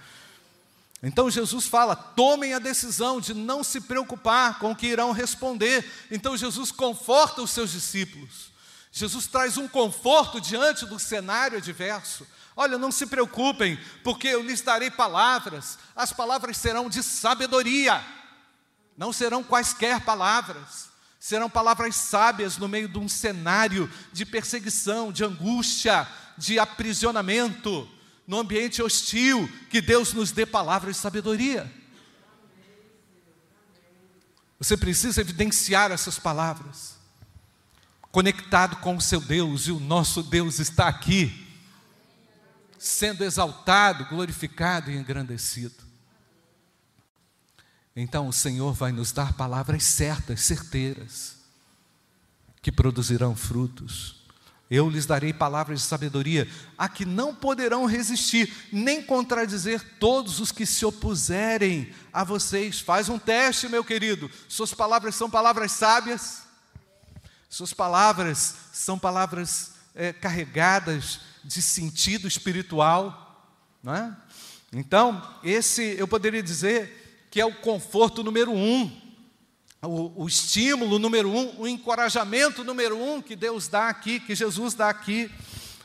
Então 1.01 1.27
Jesus 1.27 1.65
fala: 1.65 1.95
tomem 1.95 2.53
a 2.53 2.59
decisão 2.59 3.19
de 3.19 3.33
não 3.33 3.63
se 3.63 3.81
preocupar 3.81 4.59
com 4.59 4.69
o 4.69 4.75
que 4.75 4.85
irão 4.85 5.11
responder. 5.11 5.83
Então 6.11 6.37
Jesus 6.37 6.71
conforta 6.71 7.41
os 7.41 7.49
seus 7.49 7.71
discípulos. 7.71 8.52
Jesus 8.93 9.27
traz 9.27 9.57
um 9.57 9.67
conforto 9.67 10.39
diante 10.39 10.85
do 10.85 10.97
cenário 10.97 11.57
adverso. 11.57 12.25
Olha, 12.55 12.77
não 12.77 12.91
se 12.91 13.05
preocupem, 13.05 13.77
porque 14.05 14.29
eu 14.29 14.41
lhes 14.41 14.61
darei 14.61 14.89
palavras, 14.89 15.77
as 15.93 16.13
palavras 16.13 16.55
serão 16.55 16.87
de 16.87 17.03
sabedoria, 17.03 18.01
não 18.95 19.11
serão 19.11 19.43
quaisquer 19.43 19.99
palavras 20.05 20.93
serão 21.23 21.49
palavras 21.49 21.95
sábias 21.95 22.57
no 22.57 22.67
meio 22.67 22.85
de 22.85 22.99
um 22.99 23.07
cenário 23.07 23.89
de 24.11 24.25
perseguição, 24.25 25.09
de 25.09 25.23
angústia, 25.23 26.05
de 26.37 26.59
aprisionamento, 26.59 27.89
no 28.27 28.39
ambiente 28.39 28.83
hostil, 28.83 29.49
que 29.69 29.79
Deus 29.79 30.11
nos 30.11 30.33
dê 30.33 30.45
palavras 30.45 30.97
de 30.97 31.01
sabedoria. 31.01 31.73
Você 34.59 34.75
precisa 34.75 35.21
evidenciar 35.21 35.93
essas 35.93 36.19
palavras, 36.19 36.97
conectado 38.13 38.75
com 38.75 38.95
o 38.95 39.01
seu 39.01 39.19
Deus, 39.19 39.65
e 39.65 39.71
o 39.71 39.79
nosso 39.79 40.21
Deus 40.21 40.59
está 40.59 40.87
aqui, 40.87 41.47
sendo 42.77 43.23
exaltado, 43.23 44.05
glorificado 44.05 44.91
e 44.91 44.95
engrandecido. 44.95 45.83
Então 47.95 48.27
o 48.27 48.33
Senhor 48.33 48.71
vai 48.71 48.91
nos 48.91 49.11
dar 49.11 49.33
palavras 49.33 49.83
certas, 49.83 50.41
certeiras, 50.41 51.37
que 52.61 52.71
produzirão 52.71 53.35
frutos. 53.35 54.21
Eu 54.69 54.91
lhes 54.91 55.07
darei 55.07 55.33
palavras 55.33 55.81
de 55.81 55.87
sabedoria, 55.87 56.47
a 56.77 56.87
que 56.87 57.05
não 57.05 57.33
poderão 57.33 57.87
resistir, 57.87 58.69
nem 58.71 59.01
contradizer 59.01 59.97
todos 59.97 60.39
os 60.39 60.51
que 60.51 60.67
se 60.67 60.85
opuserem 60.85 61.91
a 62.13 62.23
vocês. 62.23 62.79
Faz 62.79 63.09
um 63.09 63.17
teste, 63.17 63.67
meu 63.67 63.83
querido. 63.83 64.29
Suas 64.47 64.71
palavras 64.71 65.15
são 65.15 65.31
palavras 65.31 65.71
sábias, 65.71 66.42
suas 67.53 67.71
palavras 67.71 68.55
são 68.73 68.97
palavras 68.97 69.73
é, 69.93 70.11
carregadas 70.11 71.19
de 71.43 71.61
sentido 71.61 72.27
espiritual, 72.27 73.47
não 73.83 73.93
é? 73.93 74.17
Então, 74.71 75.21
esse 75.43 75.95
eu 75.99 76.07
poderia 76.07 76.41
dizer 76.41 77.27
que 77.29 77.39
é 77.39 77.45
o 77.45 77.53
conforto 77.53 78.23
número 78.23 78.51
um, 78.51 78.91
o, 79.83 80.23
o, 80.23 80.27
estímulo 80.27 80.97
número 80.97 81.29
um, 81.29 81.61
o 81.61 81.67
encorajamento 81.67 82.63
número 82.63 82.97
um 82.97 83.21
que 83.21 83.35
Deus 83.35 83.67
dá 83.67 83.87
aqui, 83.87 84.19
que 84.19 84.33
Jesus 84.33 84.73
dá 84.73 84.89
aqui. 84.89 85.29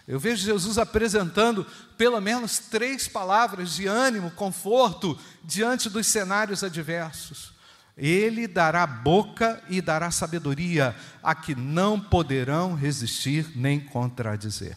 Eu 0.06 0.18
vejo 0.18 0.42
Jesus 0.42 0.78
apresentando 0.78 1.66
pelo 1.98 2.18
menos 2.18 2.58
três 2.58 3.06
palavras 3.06 3.74
de 3.74 3.86
ânimo, 3.86 4.30
conforto, 4.30 5.18
diante 5.44 5.90
dos 5.90 6.06
cenários 6.06 6.64
adversos. 6.64 7.57
Ele 7.98 8.46
dará 8.46 8.86
boca 8.86 9.60
e 9.68 9.82
dará 9.82 10.10
sabedoria 10.10 10.94
a 11.20 11.34
que 11.34 11.54
não 11.54 11.98
poderão 11.98 12.74
resistir 12.74 13.50
nem 13.56 13.80
contradizer. 13.80 14.76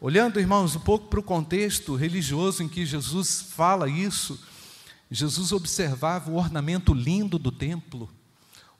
Olhando, 0.00 0.38
irmãos, 0.38 0.76
um 0.76 0.80
pouco 0.80 1.08
para 1.08 1.18
o 1.18 1.24
contexto 1.24 1.96
religioso 1.96 2.62
em 2.62 2.68
que 2.68 2.86
Jesus 2.86 3.42
fala 3.42 3.88
isso, 3.88 4.40
Jesus 5.10 5.50
observava 5.50 6.30
o 6.30 6.36
ornamento 6.36 6.94
lindo 6.94 7.36
do 7.36 7.50
templo, 7.50 8.08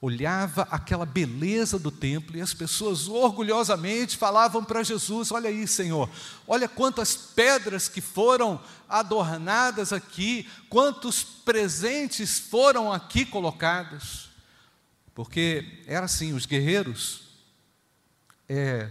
olhava 0.00 0.62
aquela 0.70 1.04
beleza 1.04 1.78
do 1.78 1.90
templo 1.90 2.36
e 2.36 2.40
as 2.40 2.54
pessoas 2.54 3.08
orgulhosamente 3.08 4.16
falavam 4.16 4.64
para 4.64 4.82
Jesus: 4.82 5.32
Olha 5.32 5.50
aí, 5.50 5.66
Senhor, 5.66 6.08
olha 6.46 6.68
quantas 6.68 7.16
pedras 7.16 7.88
que 7.88 8.00
foram 8.00 8.60
adornadas 8.88 9.92
aqui, 9.92 10.48
quantos 10.68 11.22
presentes 11.22 12.38
foram 12.38 12.92
aqui 12.92 13.24
colocados. 13.24 14.28
Porque 15.14 15.82
era 15.86 16.06
assim: 16.06 16.32
os 16.32 16.46
guerreiros, 16.46 17.22
é, 18.48 18.90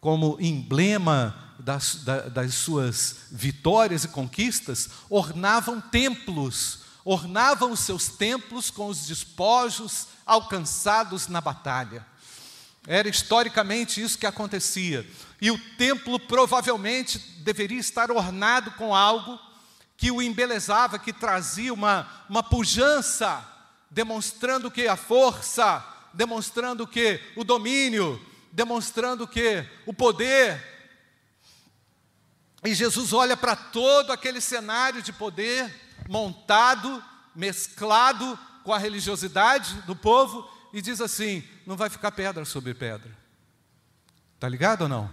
como 0.00 0.38
emblema 0.40 1.54
das, 1.58 2.04
das 2.32 2.54
suas 2.54 3.26
vitórias 3.30 4.04
e 4.04 4.08
conquistas, 4.08 4.88
ornavam 5.10 5.80
templos, 5.80 6.87
ornavam 7.04 7.72
os 7.72 7.80
seus 7.80 8.08
templos 8.08 8.70
com 8.70 8.88
os 8.88 9.06
despojos 9.06 10.08
alcançados 10.26 11.28
na 11.28 11.40
batalha. 11.40 12.06
Era 12.86 13.08
historicamente 13.08 14.00
isso 14.02 14.18
que 14.18 14.26
acontecia. 14.26 15.08
E 15.40 15.50
o 15.50 15.58
templo 15.76 16.18
provavelmente 16.18 17.18
deveria 17.40 17.78
estar 17.78 18.10
ornado 18.10 18.70
com 18.72 18.94
algo 18.94 19.38
que 19.96 20.10
o 20.10 20.22
embelezava, 20.22 20.98
que 20.98 21.12
trazia 21.12 21.72
uma, 21.72 22.08
uma 22.28 22.42
pujança, 22.42 23.46
demonstrando 23.90 24.70
que 24.70 24.86
a 24.86 24.96
força, 24.96 25.84
demonstrando 26.14 26.86
que 26.86 27.20
o 27.36 27.44
domínio, 27.44 28.24
demonstrando 28.52 29.26
que 29.26 29.64
o 29.84 29.92
poder, 29.92 30.78
e 32.64 32.74
Jesus 32.74 33.12
olha 33.12 33.36
para 33.36 33.54
todo 33.54 34.12
aquele 34.12 34.40
cenário 34.40 35.00
de 35.00 35.12
poder 35.12 35.87
montado, 36.08 37.02
mesclado 37.34 38.38
com 38.64 38.72
a 38.72 38.78
religiosidade 38.78 39.74
do 39.82 39.94
povo 39.94 40.48
e 40.72 40.82
diz 40.82 41.00
assim: 41.00 41.44
não 41.66 41.76
vai 41.76 41.88
ficar 41.88 42.10
pedra 42.10 42.44
sobre 42.44 42.74
pedra. 42.74 43.16
Está 44.34 44.48
ligado 44.48 44.82
ou 44.82 44.88
não? 44.88 45.12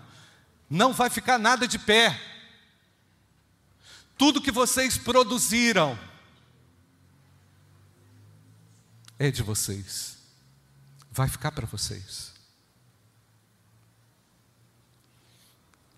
Não 0.70 0.94
vai 0.94 1.10
ficar 1.10 1.38
nada 1.38 1.68
de 1.68 1.78
pé. 1.78 2.20
Tudo 4.18 4.42
que 4.42 4.52
vocês 4.52 4.98
produziram 4.98 6.00
é 9.20 9.30
de 9.30 9.44
vocês. 9.44 10.18
Vai 11.12 11.28
ficar 11.28 11.52
para 11.52 11.66
vocês. 11.66 12.34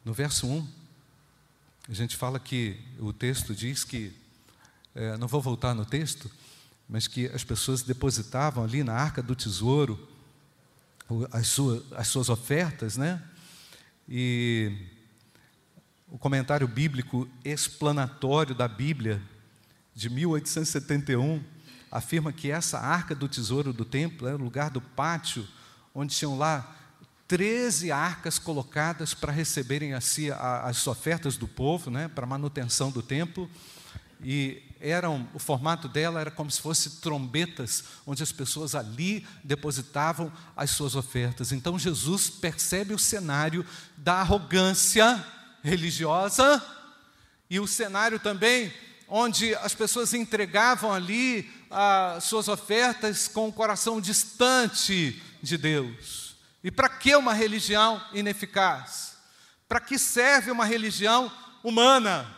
No 0.03 0.13
verso 0.13 0.47
1, 0.47 0.67
a 1.89 1.93
gente 1.93 2.15
fala 2.15 2.39
que 2.39 2.79
o 2.99 3.11
texto 3.11 3.53
diz 3.53 3.83
que, 3.83 4.15
é, 4.97 5.15
não 5.15 5.27
vou 5.27 5.39
voltar 5.39 5.75
no 5.75 5.85
texto, 5.85 6.29
mas 6.89 7.07
que 7.07 7.27
as 7.27 7.43
pessoas 7.43 7.83
depositavam 7.83 8.63
ali 8.63 8.83
na 8.83 8.93
arca 8.93 9.21
do 9.21 9.35
tesouro 9.35 10.07
as, 11.31 11.47
sua, 11.47 11.85
as 11.95 12.07
suas 12.07 12.29
ofertas, 12.29 12.97
né? 12.97 13.21
E 14.09 14.75
o 16.09 16.17
comentário 16.17 16.67
bíblico 16.67 17.29
explanatório 17.45 18.55
da 18.55 18.67
Bíblia, 18.67 19.21
de 19.93 20.09
1871, 20.09 21.43
afirma 21.91 22.33
que 22.33 22.49
essa 22.49 22.79
arca 22.79 23.13
do 23.13 23.29
tesouro 23.29 23.71
do 23.71 23.85
templo 23.85 24.27
era 24.27 24.35
o 24.35 24.43
lugar 24.43 24.71
do 24.71 24.81
pátio, 24.81 25.47
onde 25.93 26.15
tinham 26.15 26.35
lá 26.37 26.75
13 27.27 27.91
arcas 27.91 28.39
colocadas 28.39 29.13
para 29.13 29.31
receberem 29.31 29.93
a 29.93 30.01
si 30.01 30.31
as 30.31 30.87
ofertas 30.87 31.37
do 31.37 31.47
povo, 31.47 31.91
né, 31.91 32.07
para 32.07 32.25
manutenção 32.25 32.89
do 32.89 33.03
templo. 33.03 33.47
E 34.23 34.63
eram, 34.79 35.27
o 35.33 35.39
formato 35.39 35.87
dela 35.87 36.19
era 36.19 36.31
como 36.31 36.49
se 36.49 36.61
fosse 36.61 37.01
trombetas, 37.01 37.83
onde 38.05 38.23
as 38.23 38.31
pessoas 38.31 38.75
ali 38.75 39.25
depositavam 39.43 40.31
as 40.55 40.71
suas 40.71 40.95
ofertas. 40.95 41.51
Então 41.51 41.77
Jesus 41.77 42.29
percebe 42.29 42.93
o 42.93 42.99
cenário 42.99 43.65
da 43.97 44.15
arrogância 44.15 45.25
religiosa 45.63 46.63
e 47.49 47.59
o 47.59 47.67
cenário 47.67 48.19
também 48.19 48.73
onde 49.07 49.55
as 49.55 49.73
pessoas 49.73 50.13
entregavam 50.13 50.93
ali 50.93 51.49
as 51.69 52.25
suas 52.25 52.47
ofertas 52.47 53.27
com 53.27 53.47
o 53.47 53.53
coração 53.53 54.01
distante 54.01 55.21
de 55.41 55.57
Deus. 55.57 56.35
E 56.63 56.71
para 56.71 56.89
que 56.89 57.15
uma 57.15 57.33
religião 57.33 58.01
ineficaz? 58.13 59.15
Para 59.67 59.79
que 59.79 59.97
serve 59.97 60.51
uma 60.51 60.65
religião 60.65 61.31
humana? 61.63 62.35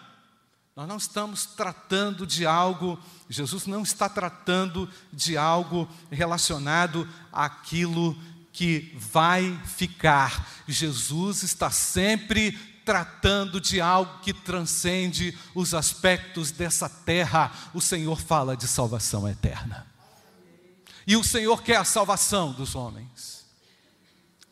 Nós 0.80 0.88
não 0.88 0.96
estamos 0.96 1.46
tratando 1.46 2.26
de 2.26 2.46
algo, 2.46 2.98
Jesus 3.28 3.66
não 3.66 3.84
está 3.84 4.08
tratando 4.08 4.90
de 5.12 5.36
algo 5.36 5.90
relacionado 6.10 7.06
àquilo 7.34 8.18
que 8.54 8.96
vai 8.96 9.60
ficar. 9.66 10.48
Jesus 10.66 11.44
está 11.44 11.70
sempre 11.70 12.54
tratando 12.86 13.60
de 13.60 13.82
algo 13.82 14.22
que 14.22 14.34
transcende 14.34 15.38
os 15.54 15.74
aspectos 15.74 16.50
dessa 16.50 16.88
terra. 16.88 17.52
O 17.74 17.82
Senhor 17.82 18.18
fala 18.18 18.56
de 18.56 18.66
salvação 18.66 19.28
eterna. 19.28 19.86
E 21.06 21.18
o 21.18 21.26
Senhor 21.26 21.62
quer 21.62 21.76
a 21.76 21.84
salvação 21.84 22.54
dos 22.54 22.74
homens. 22.74 23.46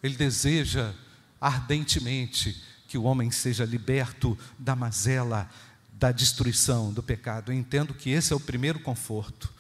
Ele 0.04 0.18
deseja 0.18 0.94
ardentemente 1.40 2.62
que 2.86 2.98
o 2.98 3.04
homem 3.04 3.32
seja 3.32 3.64
liberto 3.64 4.38
da 4.58 4.76
mazela 4.76 5.50
da 5.98 6.12
destruição, 6.12 6.94
do 6.94 7.02
pecado. 7.02 7.52
Eu 7.52 7.56
entendo 7.56 7.94
que 7.94 8.12
esse 8.12 8.32
é 8.32 8.36
o 8.36 8.40
primeiro 8.40 8.80
conforto. 8.80 9.52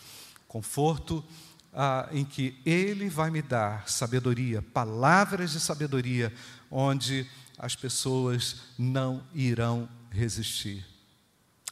Conforto 0.47 1.25
ah, 1.73 2.07
em 2.11 2.23
que 2.23 2.59
Ele 2.65 3.09
vai 3.09 3.31
me 3.31 3.41
dar 3.41 3.89
sabedoria, 3.89 4.61
palavras 4.61 5.51
de 5.51 5.59
sabedoria, 5.59 6.31
onde 6.69 7.27
as 7.57 7.75
pessoas 7.75 8.57
não 8.77 9.23
irão 9.33 9.89
resistir. 10.11 10.85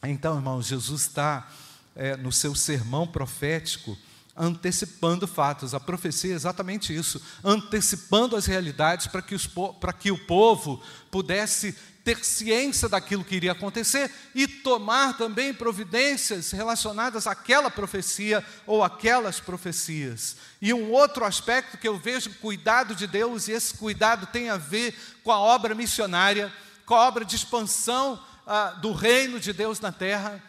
Então, 0.03 0.35
irmãos, 0.35 0.67
Jesus 0.67 1.01
está 1.03 1.47
é, 1.95 2.17
no 2.17 2.31
seu 2.31 2.55
sermão 2.55 3.07
profético 3.07 3.97
antecipando 4.35 5.25
fatos. 5.25 5.73
A 5.73 5.79
profecia 5.79 6.33
é 6.33 6.35
exatamente 6.35 6.93
isso, 6.93 7.21
antecipando 7.43 8.35
as 8.35 8.45
realidades 8.45 9.07
para 9.07 9.21
que, 9.21 9.35
para 9.79 9.93
que 9.93 10.11
o 10.11 10.25
povo 10.25 10.83
pudesse 11.09 11.75
ter 12.05 12.23
ciência 12.23 12.87
daquilo 12.87 13.25
que 13.25 13.35
iria 13.35 13.53
acontecer 13.53 14.11
e 14.35 14.47
tomar 14.47 15.17
também 15.17 15.51
providências 15.51 16.51
relacionadas 16.51 17.25
àquela 17.25 17.71
profecia 17.71 18.45
ou 18.67 18.83
aquelas 18.83 19.39
profecias. 19.39 20.37
E 20.61 20.71
um 20.71 20.91
outro 20.91 21.25
aspecto 21.25 21.79
que 21.79 21.87
eu 21.87 21.97
vejo 21.97 22.35
cuidado 22.35 22.93
de 22.93 23.07
Deus, 23.07 23.47
e 23.47 23.53
esse 23.53 23.73
cuidado 23.73 24.27
tem 24.27 24.51
a 24.51 24.55
ver 24.55 24.95
com 25.23 25.31
a 25.31 25.39
obra 25.39 25.73
missionária, 25.73 26.53
com 26.85 26.93
a 26.93 27.07
obra 27.07 27.25
de 27.25 27.35
expansão 27.35 28.23
ah, 28.45 28.69
do 28.79 28.93
reino 28.93 29.39
de 29.39 29.51
Deus 29.51 29.79
na 29.79 29.91
terra, 29.91 30.41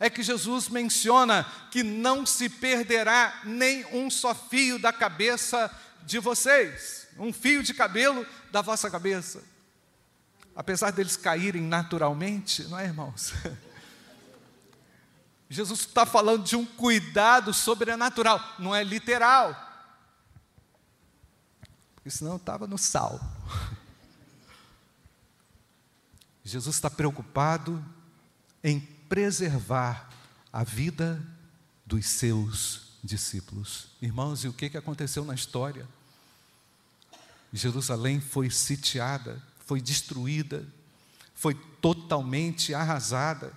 é 0.00 0.08
que 0.08 0.22
Jesus 0.22 0.70
menciona 0.70 1.46
que 1.70 1.82
não 1.82 2.24
se 2.24 2.48
perderá 2.48 3.42
nem 3.44 3.84
um 3.92 4.10
só 4.10 4.34
fio 4.34 4.78
da 4.78 4.94
cabeça 4.94 5.70
de 6.04 6.18
vocês, 6.18 7.06
um 7.18 7.34
fio 7.34 7.62
de 7.62 7.74
cabelo 7.74 8.26
da 8.50 8.62
vossa 8.62 8.90
cabeça 8.90 9.51
apesar 10.54 10.90
deles 10.90 11.16
caírem 11.16 11.62
naturalmente, 11.62 12.64
não 12.64 12.78
é, 12.78 12.84
irmãos? 12.84 13.32
Jesus 15.48 15.80
está 15.80 16.06
falando 16.06 16.44
de 16.44 16.56
um 16.56 16.64
cuidado 16.64 17.52
sobrenatural, 17.52 18.40
não 18.58 18.74
é 18.74 18.82
literal. 18.82 19.54
Porque 21.94 22.10
senão 22.10 22.36
estava 22.36 22.66
no 22.66 22.78
sal. 22.78 23.20
Jesus 26.42 26.74
está 26.74 26.88
preocupado 26.88 27.84
em 28.64 28.80
preservar 28.80 30.08
a 30.52 30.64
vida 30.64 31.22
dos 31.84 32.06
seus 32.06 32.92
discípulos. 33.04 33.88
Irmãos, 34.00 34.44
e 34.44 34.48
o 34.48 34.52
que 34.52 34.76
aconteceu 34.76 35.24
na 35.24 35.34
história? 35.34 35.86
Jerusalém 37.52 38.20
foi 38.20 38.50
sitiada 38.50 39.42
foi 39.66 39.80
destruída, 39.80 40.66
foi 41.34 41.54
totalmente 41.80 42.74
arrasada. 42.74 43.52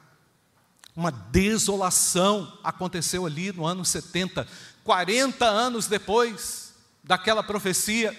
Uma 0.95 1.11
desolação 1.11 2.57
aconteceu 2.63 3.25
ali 3.25 3.51
no 3.51 3.65
ano 3.65 3.83
70, 3.83 4.47
40 4.83 5.45
anos 5.45 5.87
depois 5.87 6.73
daquela 7.03 7.43
profecia. 7.43 8.17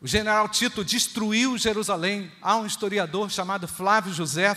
O 0.00 0.06
general 0.06 0.48
Tito 0.48 0.84
destruiu 0.84 1.56
Jerusalém. 1.56 2.30
Há 2.40 2.56
um 2.56 2.66
historiador 2.66 3.30
chamado 3.30 3.68
Flávio 3.68 4.12
José. 4.12 4.56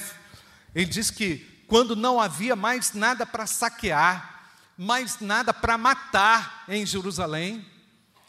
Ele 0.73 0.85
diz 0.85 1.09
que 1.09 1.63
quando 1.67 1.95
não 1.95 2.19
havia 2.19 2.55
mais 2.55 2.93
nada 2.93 3.25
para 3.25 3.45
saquear, 3.45 4.51
mais 4.77 5.19
nada 5.19 5.53
para 5.53 5.77
matar 5.77 6.63
em 6.67 6.85
Jerusalém, 6.85 7.65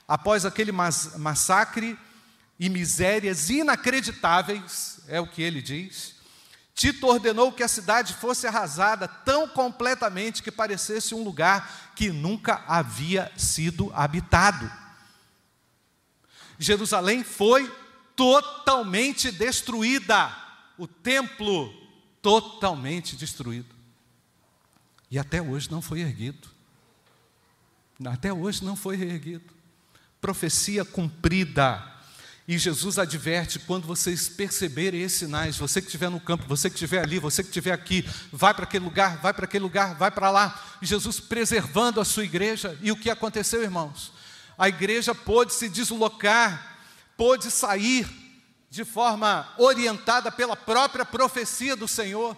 após 0.06 0.44
aquele 0.44 0.72
massacre, 0.72 1.98
e 2.58 2.68
misérias 2.68 3.50
inacreditáveis, 3.50 5.00
é 5.06 5.20
o 5.20 5.26
que 5.26 5.42
ele 5.42 5.62
diz. 5.62 6.16
Tito 6.74 7.06
ordenou 7.06 7.52
que 7.52 7.62
a 7.62 7.68
cidade 7.68 8.14
fosse 8.14 8.46
arrasada 8.46 9.08
tão 9.08 9.48
completamente 9.48 10.42
que 10.42 10.50
parecesse 10.50 11.14
um 11.14 11.24
lugar 11.24 11.92
que 11.94 12.10
nunca 12.10 12.64
havia 12.66 13.32
sido 13.36 13.92
habitado. 13.94 14.70
Jerusalém 16.58 17.24
foi 17.24 17.68
totalmente 18.14 19.30
destruída, 19.30 20.32
o 20.76 20.86
templo 20.86 21.72
totalmente 22.20 23.16
destruído. 23.16 23.74
E 25.10 25.18
até 25.18 25.40
hoje 25.40 25.70
não 25.70 25.80
foi 25.80 26.00
erguido. 26.00 26.48
Até 28.04 28.32
hoje 28.32 28.64
não 28.64 28.76
foi 28.76 28.96
reerguido. 28.96 29.52
Profecia 30.20 30.84
cumprida 30.84 31.97
e 32.48 32.56
Jesus 32.56 32.98
adverte: 32.98 33.58
quando 33.58 33.86
vocês 33.86 34.26
perceberem 34.26 35.02
esses 35.02 35.18
sinais, 35.18 35.58
você 35.58 35.82
que 35.82 35.88
estiver 35.88 36.08
no 36.08 36.18
campo, 36.18 36.46
você 36.48 36.70
que 36.70 36.76
estiver 36.76 37.02
ali, 37.02 37.18
você 37.18 37.42
que 37.42 37.50
estiver 37.50 37.72
aqui, 37.72 38.08
vai 38.32 38.54
para 38.54 38.64
aquele 38.64 38.86
lugar, 38.86 39.18
vai 39.18 39.34
para 39.34 39.44
aquele 39.44 39.62
lugar, 39.62 39.94
vai 39.96 40.10
para 40.10 40.30
lá. 40.30 40.58
Jesus 40.80 41.20
preservando 41.20 42.00
a 42.00 42.06
sua 42.06 42.24
igreja. 42.24 42.76
E 42.80 42.90
o 42.90 42.96
que 42.96 43.10
aconteceu, 43.10 43.62
irmãos? 43.62 44.12
A 44.56 44.66
igreja 44.66 45.14
pôde 45.14 45.52
se 45.52 45.68
deslocar, 45.68 46.78
pôde 47.18 47.50
sair 47.50 48.08
de 48.70 48.82
forma 48.82 49.46
orientada 49.58 50.32
pela 50.32 50.56
própria 50.56 51.04
profecia 51.04 51.76
do 51.76 51.86
Senhor. 51.86 52.34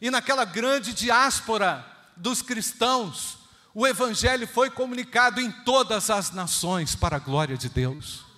E 0.00 0.12
naquela 0.12 0.44
grande 0.44 0.92
diáspora 0.92 1.84
dos 2.16 2.40
cristãos, 2.40 3.36
o 3.74 3.84
Evangelho 3.84 4.46
foi 4.46 4.70
comunicado 4.70 5.40
em 5.40 5.50
todas 5.50 6.08
as 6.08 6.30
nações 6.30 6.94
para 6.94 7.16
a 7.16 7.20
glória 7.20 7.56
de 7.56 7.68
Deus. 7.68 8.33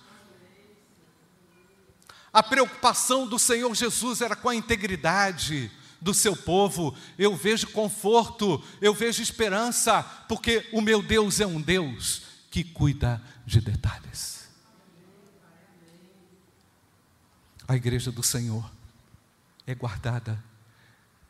A 2.37 2.43
preocupação 2.43 3.27
do 3.27 3.39
Senhor 3.39 3.73
Jesus 3.73 4.21
era 4.21 4.35
com 4.35 4.47
a 4.47 4.53
integridade 4.53 5.71
do 5.99 6.13
seu 6.13 6.35
povo. 6.35 6.95
Eu 7.17 7.35
vejo 7.35 7.65
conforto, 7.71 8.63
eu 8.79 8.93
vejo 8.93 9.23
esperança, 9.23 10.03
porque 10.29 10.69
o 10.71 10.79
meu 10.79 11.01
Deus 11.01 11.39
é 11.39 11.47
um 11.47 11.59
Deus 11.59 12.21
que 12.51 12.63
cuida 12.63 13.19
de 13.43 13.59
detalhes. 13.59 14.47
A 17.67 17.75
igreja 17.75 18.11
do 18.11 18.21
Senhor 18.21 18.69
é 19.65 19.73
guardada 19.73 20.37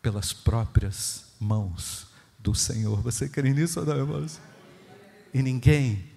pelas 0.01 0.33
próprias 0.33 1.23
mãos 1.39 2.07
do 2.37 2.53
Senhor. 2.53 3.01
Você 3.01 3.29
crê 3.29 3.53
nisso 3.53 3.79
não, 3.85 3.95
irmãos? 3.95 4.41
E 5.33 5.41
ninguém 5.41 6.11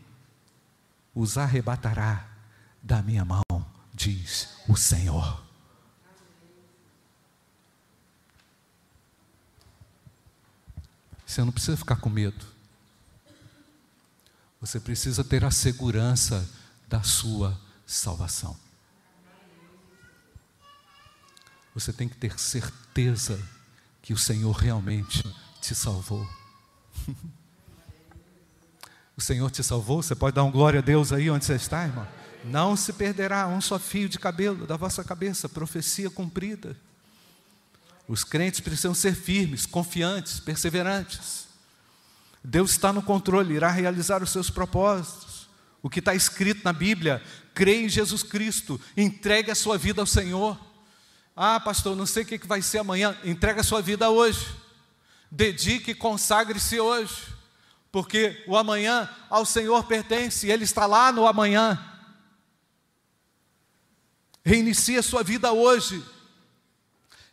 os 1.15 1.39
arrebatará 1.39 2.29
da 2.83 3.01
minha 3.01 3.25
mão 3.25 3.50
diz 4.01 4.49
o 4.67 4.77
Senhor. 4.77 5.43
Você 11.27 11.45
não 11.45 11.53
precisa 11.53 11.77
ficar 11.77 11.97
com 11.97 12.09
medo. 12.09 12.45
Você 14.61 14.81
precisa 14.81 15.23
ter 15.23 15.45
a 15.45 15.51
segurança 15.51 16.49
da 16.89 17.03
sua 17.03 17.61
salvação. 17.87 18.57
você 21.73 21.93
tem 21.93 22.09
que 22.09 22.17
ter 22.17 22.39
certeza 22.39 23.41
que 24.03 24.13
o 24.13 24.19
Senhor 24.19 24.53
realmente 24.53 25.23
te 25.61 25.75
salvou. 25.75 26.29
o 29.17 29.21
Senhor 29.21 29.51
te 29.51 29.63
salvou, 29.63 30.03
você 30.03 30.15
pode 30.15 30.35
dar 30.35 30.43
um 30.43 30.51
glória 30.51 30.81
a 30.81 30.83
Deus 30.83 31.13
aí 31.13 31.31
onde 31.31 31.45
você 31.45 31.55
está, 31.55 31.85
irmão? 31.85 32.20
Não 32.45 32.77
se 32.77 32.93
perderá 32.93 33.47
um 33.49 33.61
só 33.61 33.79
fio 33.79 34.09
de 34.09 34.19
cabelo 34.19 34.67
da 34.67 34.77
vossa 34.77 35.05
cabeça, 35.05 35.49
profecia 35.49 36.11
cumprida. 36.11 36.77
Os 38.09 38.25
crentes 38.25 38.61
precisam 38.61 38.95
ser 38.95 39.15
firmes, 39.15 39.67
confiantes, 39.67 40.41
perseverantes. 40.41 41.47
Deus 42.43 42.73
está 42.73 42.93
no 42.93 43.03
controle, 43.03 43.55
irá 43.55 43.71
realizar 43.71 44.23
os 44.23 44.31
seus 44.31 44.51
propósitos. 44.51 45.49
O 45.83 45.89
que 45.89 45.99
está 45.99 46.15
escrito 46.15 46.63
na 46.65 46.73
Bíblia, 46.73 47.23
crê 47.55 47.83
em 47.83 47.89
Jesus 47.89 48.23
Cristo, 48.23 48.81
entregue 48.97 49.51
a 49.51 49.55
sua 49.55 49.79
vida 49.79 50.01
ao 50.01 50.07
Senhor. 50.07 50.59
Ah, 51.37 51.61
pastor, 51.61 51.97
não 51.97 52.07
sei 52.07 52.23
o 52.23 52.27
que 52.27 52.47
vai 52.47 52.61
ser 52.63 52.79
amanhã. 52.79 53.17
Entregue 53.25 53.61
a 53.61 53.65
sua 53.65 53.81
vida 53.81 54.11
hoje. 54.11 54.47
Dedique 55.31 55.93
e 55.93 55.95
consagre-se 55.95 56.81
hoje. 56.81 57.15
Porque 57.93 58.43
o 58.47 58.57
amanhã 58.57 59.09
ao 59.29 59.45
Senhor 59.45 59.85
pertence, 59.85 60.49
Ele 60.49 60.65
está 60.65 60.87
lá 60.87 61.13
no 61.13 61.27
amanhã. 61.27 61.79
Reinicie 64.51 64.99
a 64.99 65.03
sua 65.05 65.23
vida 65.23 65.53
hoje. 65.53 66.05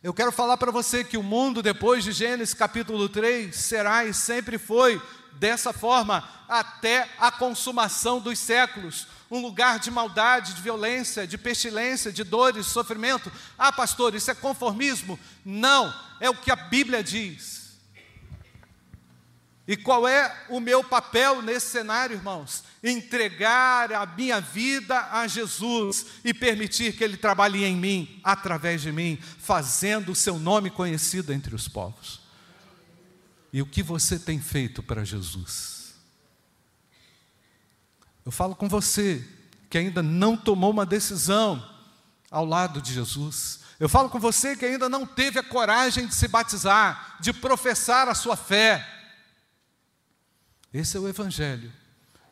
Eu 0.00 0.14
quero 0.14 0.30
falar 0.30 0.56
para 0.56 0.70
você 0.70 1.02
que 1.02 1.16
o 1.16 1.22
mundo, 1.24 1.60
depois 1.60 2.04
de 2.04 2.12
Gênesis 2.12 2.54
capítulo 2.54 3.08
3, 3.08 3.52
será 3.56 4.04
e 4.04 4.14
sempre 4.14 4.56
foi 4.56 5.02
dessa 5.32 5.72
forma 5.72 6.22
até 6.48 7.08
a 7.18 7.32
consumação 7.32 8.20
dos 8.20 8.38
séculos 8.38 9.08
um 9.32 9.42
lugar 9.42 9.80
de 9.80 9.90
maldade, 9.90 10.54
de 10.54 10.62
violência, 10.62 11.26
de 11.26 11.36
pestilência, 11.36 12.12
de 12.12 12.22
dores, 12.22 12.68
sofrimento. 12.68 13.32
Ah, 13.58 13.72
pastor, 13.72 14.14
isso 14.14 14.30
é 14.30 14.34
conformismo? 14.36 15.18
Não, 15.44 15.92
é 16.20 16.30
o 16.30 16.36
que 16.36 16.52
a 16.52 16.56
Bíblia 16.56 17.02
diz. 17.02 17.57
E 19.68 19.76
qual 19.76 20.08
é 20.08 20.34
o 20.48 20.60
meu 20.60 20.82
papel 20.82 21.42
nesse 21.42 21.66
cenário, 21.66 22.16
irmãos? 22.16 22.64
Entregar 22.82 23.92
a 23.92 24.06
minha 24.06 24.40
vida 24.40 24.98
a 25.12 25.26
Jesus 25.26 26.06
e 26.24 26.32
permitir 26.32 26.96
que 26.96 27.04
Ele 27.04 27.18
trabalhe 27.18 27.62
em 27.66 27.76
mim, 27.76 28.18
através 28.24 28.80
de 28.80 28.90
mim, 28.90 29.18
fazendo 29.38 30.12
o 30.12 30.16
seu 30.16 30.38
nome 30.38 30.70
conhecido 30.70 31.34
entre 31.34 31.54
os 31.54 31.68
povos. 31.68 32.22
E 33.52 33.60
o 33.60 33.66
que 33.66 33.82
você 33.82 34.18
tem 34.18 34.40
feito 34.40 34.82
para 34.82 35.04
Jesus? 35.04 35.92
Eu 38.24 38.32
falo 38.32 38.56
com 38.56 38.70
você 38.70 39.22
que 39.68 39.76
ainda 39.76 40.02
não 40.02 40.34
tomou 40.34 40.70
uma 40.70 40.86
decisão 40.86 41.62
ao 42.30 42.46
lado 42.46 42.80
de 42.80 42.94
Jesus. 42.94 43.60
Eu 43.78 43.88
falo 43.88 44.08
com 44.08 44.18
você 44.18 44.56
que 44.56 44.64
ainda 44.64 44.88
não 44.88 45.04
teve 45.04 45.38
a 45.38 45.42
coragem 45.42 46.06
de 46.06 46.14
se 46.14 46.26
batizar, 46.26 47.18
de 47.20 47.34
professar 47.34 48.08
a 48.08 48.14
sua 48.14 48.34
fé 48.34 48.94
esse 50.72 50.96
é 50.96 51.00
o 51.00 51.08
evangelho 51.08 51.72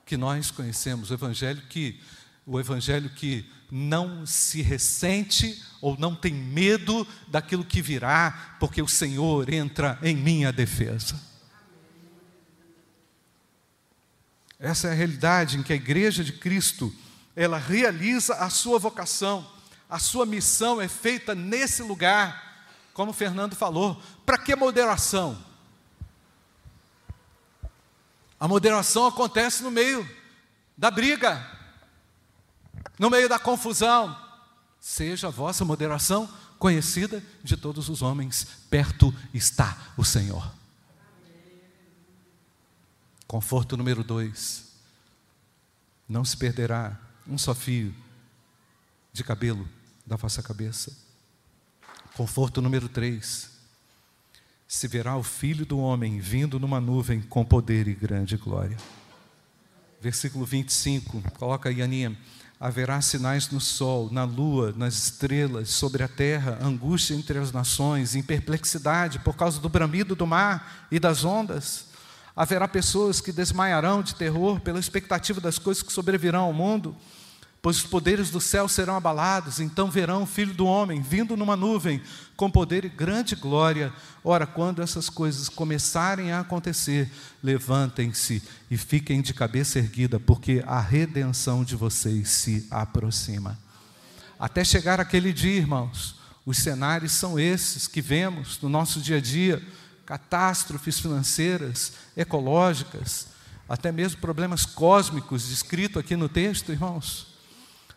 que 0.04 0.16
nós 0.16 0.50
conhecemos, 0.50 1.10
o 1.10 1.14
evangelho 1.14 1.62
que 1.68 2.00
o 2.46 2.60
evangelho 2.60 3.10
que 3.10 3.44
não 3.68 4.24
se 4.24 4.62
ressente 4.62 5.60
ou 5.80 5.98
não 5.98 6.14
tem 6.14 6.32
medo 6.32 7.04
daquilo 7.26 7.64
que 7.64 7.82
virá, 7.82 8.56
porque 8.60 8.80
o 8.80 8.86
Senhor 8.86 9.52
entra 9.52 9.98
em 10.00 10.14
minha 10.14 10.52
defesa. 10.52 11.20
Essa 14.60 14.88
é 14.88 14.92
a 14.92 14.94
realidade 14.94 15.58
em 15.58 15.62
que 15.62 15.72
a 15.72 15.76
igreja 15.76 16.22
de 16.22 16.32
Cristo, 16.32 16.94
ela 17.34 17.58
realiza 17.58 18.36
a 18.36 18.48
sua 18.48 18.78
vocação, 18.78 19.46
a 19.90 19.98
sua 19.98 20.24
missão 20.24 20.80
é 20.80 20.86
feita 20.86 21.34
nesse 21.34 21.82
lugar, 21.82 22.64
como 22.94 23.10
o 23.10 23.14
Fernando 23.14 23.56
falou. 23.56 24.00
Para 24.24 24.38
que 24.38 24.54
moderação? 24.54 25.36
A 28.38 28.46
moderação 28.46 29.06
acontece 29.06 29.62
no 29.62 29.70
meio 29.70 30.08
da 30.76 30.90
briga, 30.90 31.44
no 32.98 33.08
meio 33.08 33.28
da 33.28 33.38
confusão. 33.38 34.16
Seja 34.78 35.28
a 35.28 35.30
vossa 35.30 35.64
moderação 35.64 36.28
conhecida 36.58 37.22
de 37.42 37.56
todos 37.56 37.88
os 37.88 38.02
homens, 38.02 38.46
perto 38.70 39.14
está 39.32 39.76
o 39.96 40.04
Senhor. 40.04 40.52
Conforto 43.26 43.76
número 43.76 44.04
dois: 44.04 44.72
não 46.08 46.24
se 46.24 46.36
perderá 46.36 46.98
um 47.26 47.36
só 47.36 47.54
fio 47.54 47.94
de 49.12 49.24
cabelo 49.24 49.68
da 50.06 50.14
vossa 50.16 50.42
cabeça. 50.42 50.96
Conforto 52.14 52.62
número 52.62 52.88
três: 52.88 53.50
se 54.68 54.88
verá 54.88 55.16
o 55.16 55.22
Filho 55.22 55.64
do 55.64 55.78
Homem 55.78 56.18
vindo 56.18 56.58
numa 56.58 56.80
nuvem 56.80 57.20
com 57.20 57.44
poder 57.44 57.86
e 57.86 57.94
grande 57.94 58.36
glória. 58.36 58.76
Versículo 60.00 60.44
25, 60.44 61.22
coloca 61.38 61.68
aí, 61.68 61.80
Aninha. 61.80 62.16
Haverá 62.58 63.00
sinais 63.02 63.50
no 63.50 63.60
sol, 63.60 64.10
na 64.10 64.24
lua, 64.24 64.72
nas 64.76 64.94
estrelas, 64.94 65.68
sobre 65.70 66.02
a 66.02 66.08
terra, 66.08 66.58
angústia 66.62 67.14
entre 67.14 67.38
as 67.38 67.52
nações, 67.52 68.14
em 68.14 68.22
perplexidade 68.22 69.18
por 69.18 69.36
causa 69.36 69.60
do 69.60 69.68
bramido 69.68 70.16
do 70.16 70.26
mar 70.26 70.86
e 70.90 70.98
das 70.98 71.22
ondas. 71.22 71.86
Haverá 72.34 72.66
pessoas 72.66 73.20
que 73.20 73.30
desmaiarão 73.30 74.02
de 74.02 74.14
terror 74.14 74.58
pela 74.60 74.80
expectativa 74.80 75.40
das 75.40 75.58
coisas 75.58 75.82
que 75.82 75.92
sobrevirão 75.92 76.44
ao 76.44 76.52
mundo 76.52 76.96
pois 77.66 77.78
os 77.78 77.82
poderes 77.82 78.30
do 78.30 78.40
céu 78.40 78.68
serão 78.68 78.94
abalados, 78.94 79.58
então 79.58 79.90
verão 79.90 80.22
o 80.22 80.26
Filho 80.26 80.54
do 80.54 80.64
Homem 80.64 81.02
vindo 81.02 81.36
numa 81.36 81.56
nuvem 81.56 82.00
com 82.36 82.48
poder 82.48 82.84
e 82.84 82.88
grande 82.88 83.34
glória. 83.34 83.92
Ora, 84.22 84.46
quando 84.46 84.80
essas 84.80 85.10
coisas 85.10 85.48
começarem 85.48 86.30
a 86.30 86.38
acontecer, 86.38 87.10
levantem-se 87.42 88.40
e 88.70 88.76
fiquem 88.76 89.20
de 89.20 89.34
cabeça 89.34 89.80
erguida, 89.80 90.20
porque 90.20 90.62
a 90.64 90.78
redenção 90.78 91.64
de 91.64 91.74
vocês 91.74 92.28
se 92.28 92.68
aproxima. 92.70 93.58
Até 94.38 94.62
chegar 94.62 95.00
aquele 95.00 95.32
dia, 95.32 95.56
irmãos, 95.56 96.20
os 96.46 96.58
cenários 96.58 97.14
são 97.14 97.36
esses 97.36 97.88
que 97.88 98.00
vemos 98.00 98.60
no 98.62 98.68
nosso 98.68 99.00
dia 99.00 99.16
a 99.16 99.20
dia 99.20 99.60
catástrofes 100.06 101.00
financeiras, 101.00 101.94
ecológicas, 102.16 103.26
até 103.68 103.90
mesmo 103.90 104.20
problemas 104.20 104.64
cósmicos, 104.64 105.48
descrito 105.48 105.98
aqui 105.98 106.14
no 106.14 106.28
texto, 106.28 106.70
irmãos. 106.70 107.34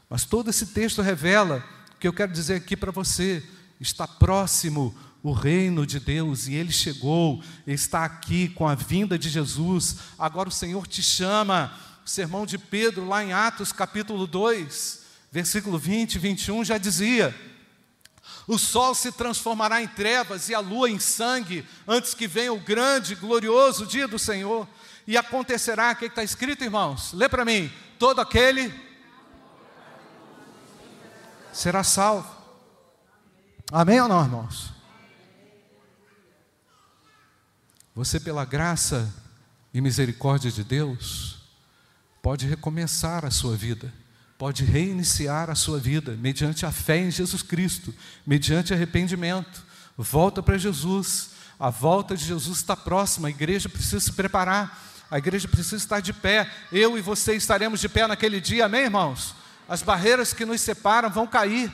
Mas 0.09 0.25
todo 0.25 0.49
esse 0.49 0.67
texto 0.67 1.01
revela 1.01 1.63
o 1.95 1.99
que 1.99 2.07
eu 2.07 2.13
quero 2.13 2.31
dizer 2.31 2.55
aqui 2.55 2.75
para 2.75 2.91
você: 2.91 3.43
está 3.79 4.07
próximo 4.07 4.95
o 5.21 5.31
reino 5.33 5.85
de 5.85 5.99
Deus 5.99 6.47
e 6.47 6.55
ele 6.55 6.71
chegou, 6.71 7.43
está 7.67 8.05
aqui 8.05 8.49
com 8.49 8.67
a 8.67 8.73
vinda 8.73 9.19
de 9.19 9.29
Jesus. 9.29 9.97
Agora 10.17 10.49
o 10.49 10.51
Senhor 10.51 10.87
te 10.87 11.03
chama. 11.03 11.71
O 12.05 12.09
sermão 12.09 12.43
de 12.43 12.57
Pedro, 12.57 13.07
lá 13.07 13.23
em 13.23 13.33
Atos 13.33 13.71
capítulo 13.71 14.25
2, 14.25 15.01
versículo 15.31 15.77
20 15.77 16.15
e 16.15 16.19
21, 16.19 16.65
já 16.65 16.79
dizia: 16.79 17.35
O 18.47 18.57
sol 18.57 18.95
se 18.95 19.11
transformará 19.11 19.79
em 19.79 19.87
trevas 19.87 20.49
e 20.49 20.55
a 20.55 20.59
lua 20.59 20.89
em 20.89 20.97
sangue, 20.97 21.63
antes 21.87 22.15
que 22.15 22.27
venha 22.27 22.51
o 22.51 22.59
grande, 22.59 23.13
glorioso 23.13 23.85
dia 23.85 24.07
do 24.07 24.17
Senhor. 24.17 24.67
E 25.05 25.17
acontecerá, 25.17 25.91
o 25.91 25.95
que 25.95 26.05
está 26.05 26.23
escrito, 26.23 26.63
irmãos? 26.63 27.13
Lê 27.13 27.29
para 27.29 27.45
mim: 27.45 27.71
todo 27.99 28.21
aquele 28.21 28.73
será 31.53 31.83
salvo. 31.83 32.29
Amém 33.71 34.01
ou 34.01 34.07
não, 34.07 34.23
irmãos? 34.23 34.71
Você, 37.93 38.19
pela 38.19 38.45
graça 38.45 39.13
e 39.73 39.81
misericórdia 39.81 40.49
de 40.49 40.63
Deus, 40.63 41.37
pode 42.21 42.47
recomeçar 42.47 43.25
a 43.25 43.31
sua 43.31 43.55
vida, 43.55 43.93
pode 44.37 44.63
reiniciar 44.63 45.49
a 45.49 45.55
sua 45.55 45.79
vida 45.79 46.15
mediante 46.15 46.65
a 46.65 46.71
fé 46.71 46.97
em 46.97 47.11
Jesus 47.11 47.43
Cristo, 47.43 47.93
mediante 48.25 48.73
arrependimento. 48.73 49.63
Volta 49.97 50.41
para 50.41 50.57
Jesus. 50.57 51.31
A 51.59 51.69
volta 51.69 52.15
de 52.15 52.23
Jesus 52.23 52.59
está 52.59 52.75
próxima, 52.77 53.27
a 53.27 53.31
igreja 53.31 53.67
precisa 53.67 53.99
se 53.99 54.13
preparar, 54.13 54.81
a 55.11 55.17
igreja 55.17 55.45
precisa 55.45 55.75
estar 55.75 55.99
de 55.99 56.13
pé. 56.13 56.49
Eu 56.71 56.97
e 56.97 57.01
você 57.01 57.35
estaremos 57.35 57.81
de 57.81 57.89
pé 57.89 58.07
naquele 58.07 58.39
dia, 58.39 58.65
amém, 58.65 58.83
irmãos? 58.83 59.35
As 59.69 59.83
barreiras 59.83 60.33
que 60.33 60.45
nos 60.45 60.59
separam 60.61 61.09
vão 61.11 61.27
cair. 61.27 61.71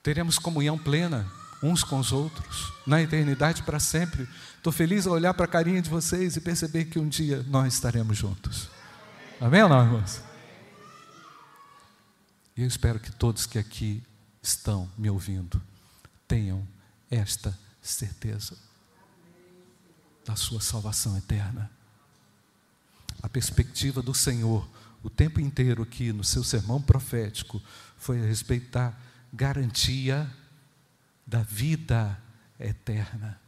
Teremos 0.00 0.38
comunhão 0.38 0.78
plena 0.78 1.26
uns 1.60 1.82
com 1.82 1.98
os 1.98 2.12
outros, 2.12 2.72
na 2.86 3.02
eternidade 3.02 3.62
para 3.62 3.80
sempre. 3.80 4.28
Estou 4.56 4.72
feliz 4.72 5.06
ao 5.06 5.14
olhar 5.14 5.34
para 5.34 5.46
a 5.46 5.48
carinha 5.48 5.82
de 5.82 5.90
vocês 5.90 6.36
e 6.36 6.40
perceber 6.40 6.84
que 6.84 6.98
um 6.98 7.08
dia 7.08 7.42
nós 7.48 7.74
estaremos 7.74 8.16
juntos. 8.16 8.68
Amém 9.40 9.62
ou 9.62 9.68
não, 9.68 9.82
irmãos? 9.82 10.20
E 12.56 12.62
eu 12.62 12.68
espero 12.68 13.00
que 13.00 13.10
todos 13.10 13.46
que 13.46 13.58
aqui 13.58 14.02
estão 14.42 14.88
me 14.96 15.10
ouvindo 15.10 15.60
tenham 16.28 16.66
esta 17.10 17.58
certeza 17.82 18.56
da 20.24 20.36
sua 20.36 20.60
salvação 20.60 21.16
eterna 21.16 21.70
a 23.24 23.28
perspectiva 23.28 24.02
do 24.02 24.12
Senhor 24.12 24.68
o 25.02 25.08
tempo 25.08 25.40
inteiro 25.40 25.82
aqui 25.82 26.12
no 26.12 26.22
seu 26.22 26.44
sermão 26.44 26.80
profético 26.80 27.62
foi 27.96 28.20
a 28.20 28.26
respeito 28.26 28.70
da 28.70 28.92
garantia 29.32 30.30
da 31.26 31.40
vida 31.42 32.18
eterna. 32.60 33.40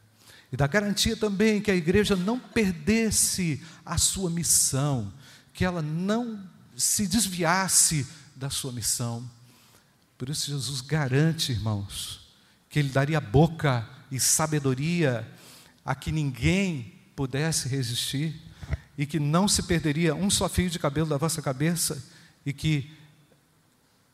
E 0.51 0.57
da 0.57 0.67
garantia 0.67 1.15
também 1.15 1.61
que 1.61 1.71
a 1.71 1.77
igreja 1.77 2.17
não 2.17 2.41
perdesse 2.41 3.63
a 3.85 3.99
sua 3.99 4.31
missão, 4.31 5.13
que 5.53 5.63
ela 5.63 5.83
não 5.83 6.43
se 6.75 7.07
desviasse 7.07 8.07
da 8.35 8.49
sua 8.49 8.73
missão. 8.73 9.31
Por 10.17 10.31
isso, 10.31 10.51
Jesus 10.51 10.81
garante, 10.81 11.53
irmãos, 11.53 12.35
que 12.71 12.79
Ele 12.79 12.89
daria 12.89 13.21
boca 13.21 13.87
e 14.11 14.19
sabedoria 14.19 15.31
a 15.85 15.95
que 15.95 16.11
ninguém 16.11 16.95
pudesse 17.15 17.69
resistir 17.69 18.46
e 18.97 19.05
que 19.07 19.19
não 19.19 19.47
se 19.47 19.63
perderia 19.63 20.15
um 20.15 20.31
só 20.31 20.49
fio 20.49 20.71
de 20.71 20.79
cabelo 20.79 21.09
da 21.09 21.17
vossa 21.17 21.43
cabeça 21.43 22.03
e 22.45 22.53
que 22.53 22.91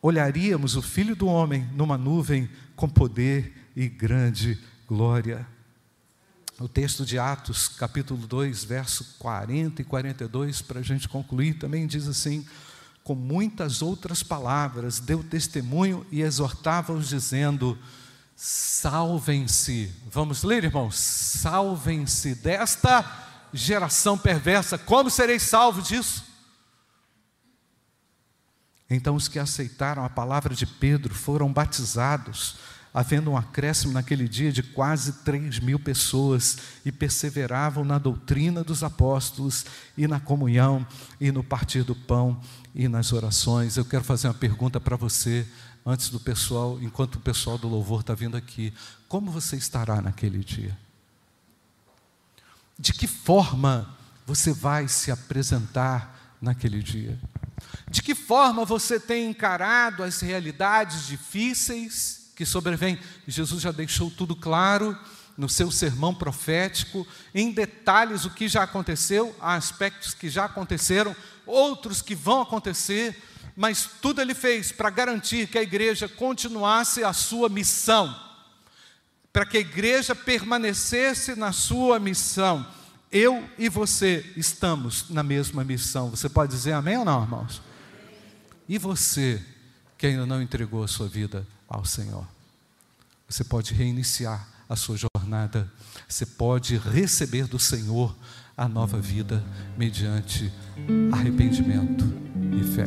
olharíamos 0.01 0.75
o 0.75 0.83
Filho 0.83 1.15
do 1.15 1.27
Homem 1.27 1.69
numa 1.75 1.97
nuvem 1.97 2.51
com 2.75 2.89
poder 2.89 3.71
e 3.77 3.89
grande 3.89 4.59
glória. 4.89 5.47
O 6.59 6.69
texto 6.69 7.05
de 7.05 7.19
Atos, 7.19 7.69
capítulo 7.69 8.27
2, 8.27 8.65
verso 8.65 9.17
40 9.19 9.83
e 9.83 9.85
42, 9.85 10.63
para 10.63 10.81
a 10.81 10.83
gente 10.83 11.09
concluir, 11.09 11.55
também 11.55 11.87
diz 11.87 12.07
assim: 12.09 12.47
com 13.03 13.15
muitas 13.15 13.83
outras 13.83 14.23
palavras, 14.23 15.01
deu 15.01 15.25
testemunho 15.25 16.07
e 16.11 16.23
exortava-os, 16.23 17.09
dizendo: 17.09 17.79
salvem-se. 18.37 19.93
Vamos 20.11 20.43
ler, 20.43 20.65
irmãos? 20.65 20.97
Salvem-se 20.97 22.35
desta 22.35 23.32
geração 23.53 24.17
perversa. 24.17 24.79
Como 24.79 25.11
sereis 25.11 25.43
salvos 25.43 25.89
disso? 25.89 26.25
Então 28.89 29.15
os 29.15 29.29
que 29.29 29.39
aceitaram 29.39 30.05
a 30.05 30.11
palavra 30.11 30.55
de 30.55 30.67
Pedro 30.67 31.15
foram 31.15 31.53
batizados 31.53 32.57
havendo 32.95 33.31
um 33.31 33.37
acréscimo 33.37 33.93
naquele 33.93 34.29
dia 34.29 34.53
de 34.53 34.63
quase 34.63 35.25
3 35.25 35.61
mil 35.61 35.79
pessoas, 35.79 36.59
e 36.85 36.93
perseveravam 36.93 37.85
na 37.85 37.99
doutrina 37.99 38.63
dos 38.63 38.83
apóstolos, 38.83 39.65
e 39.97 40.07
na 40.07 40.21
comunhão, 40.21 40.87
e 41.21 41.33
no 41.33 41.43
partir 41.43 41.83
do 41.85 41.95
pão, 41.95 42.41
e 42.75 42.89
nas 42.89 43.13
orações. 43.13 43.77
Eu 43.77 43.85
quero 43.85 44.05
fazer 44.05 44.29
uma 44.29 44.35
pergunta 44.35 44.79
para 44.79 44.97
você, 44.97 45.47
antes 45.87 46.11
do 46.11 46.21
pessoal, 46.21 46.79
enquanto 46.83 47.17
o 47.17 47.21
pessoal 47.21 47.57
do 47.57 47.69
louvor 47.69 48.01
está 48.01 48.15
vindo 48.15 48.37
aqui: 48.37 48.73
como 49.09 49.31
você 49.31 49.57
estará 49.57 50.03
naquele 50.03 50.45
dia? 50.45 50.77
De 52.79 52.93
que 52.93 53.07
forma 53.07 53.97
você 54.27 54.53
vai 54.53 54.89
se 54.89 55.11
apresentar 55.11 56.37
naquele 56.41 56.83
dia? 56.83 57.19
De 57.91 58.03
que 58.03 58.15
forma 58.15 58.65
você 58.65 58.99
tem 58.99 59.29
encarado 59.29 60.03
as 60.03 60.21
realidades 60.21 61.07
difíceis? 61.07 62.23
que 62.35 62.47
sobrevém. 62.47 62.99
Jesus 63.27 63.63
já 63.63 63.71
deixou 63.71 64.11
tudo 64.11 64.35
claro 64.35 64.99
no 65.37 65.49
seu 65.49 65.71
sermão 65.71 66.15
profético, 66.15 67.07
em 67.35 67.53
detalhes 67.53 68.25
o 68.25 68.31
que 68.31 68.49
já 68.49 68.65
aconteceu, 68.65 69.35
há 69.41 69.55
aspectos 69.55 70.13
que 70.13 70.29
já 70.29 70.45
aconteceram, 70.45 71.17
outros 71.47 72.03
que 72.03 72.15
vão 72.15 72.43
acontecer, 72.43 73.17
mas 73.57 73.89
tudo 74.01 74.21
ele 74.21 74.35
fez 74.35 74.73
para 74.73 74.91
garantir 74.91 75.47
que 75.47 75.59
a 75.59 75.63
igreja 75.63 76.09
continuasse 76.09 77.03
a 77.03 77.13
sua 77.13 77.49
missão, 77.49 78.15
para 79.33 79.47
que 79.47 79.57
a 79.57 79.61
igreja 79.61 80.15
permanecesse 80.15 81.35
na 81.35 81.53
sua 81.53 81.99
missão. 81.99 82.67
Eu 83.11 83.49
e 83.59 83.69
você 83.69 84.25
estamos 84.37 85.09
na 85.11 85.23
mesma 85.23 85.65
missão. 85.65 86.11
Você 86.11 86.29
pode 86.29 86.53
dizer 86.53 86.73
amém 86.73 86.99
ou 86.99 87.05
não, 87.05 87.23
irmãos? 87.23 87.63
E 88.69 88.79
você 88.79 89.43
que 89.97 90.07
ainda 90.09 90.27
não 90.27 90.43
entregou 90.43 90.83
a 90.83 90.89
sua 90.89 91.07
vida 91.07 91.47
ao 91.69 91.85
Senhor. 91.85 92.27
Você 93.29 93.45
pode 93.45 93.73
reiniciar 93.73 94.49
a 94.69 94.75
sua 94.75 94.97
jornada, 94.97 95.71
você 96.09 96.27
pode 96.27 96.77
receber 96.77 97.47
do 97.47 97.59
Senhor 97.59 98.13
a 98.57 98.67
nova 98.67 98.99
vida 98.99 99.45
mediante 99.77 100.53
arrependimento 101.13 102.05
e 102.61 102.65
fé. 102.75 102.87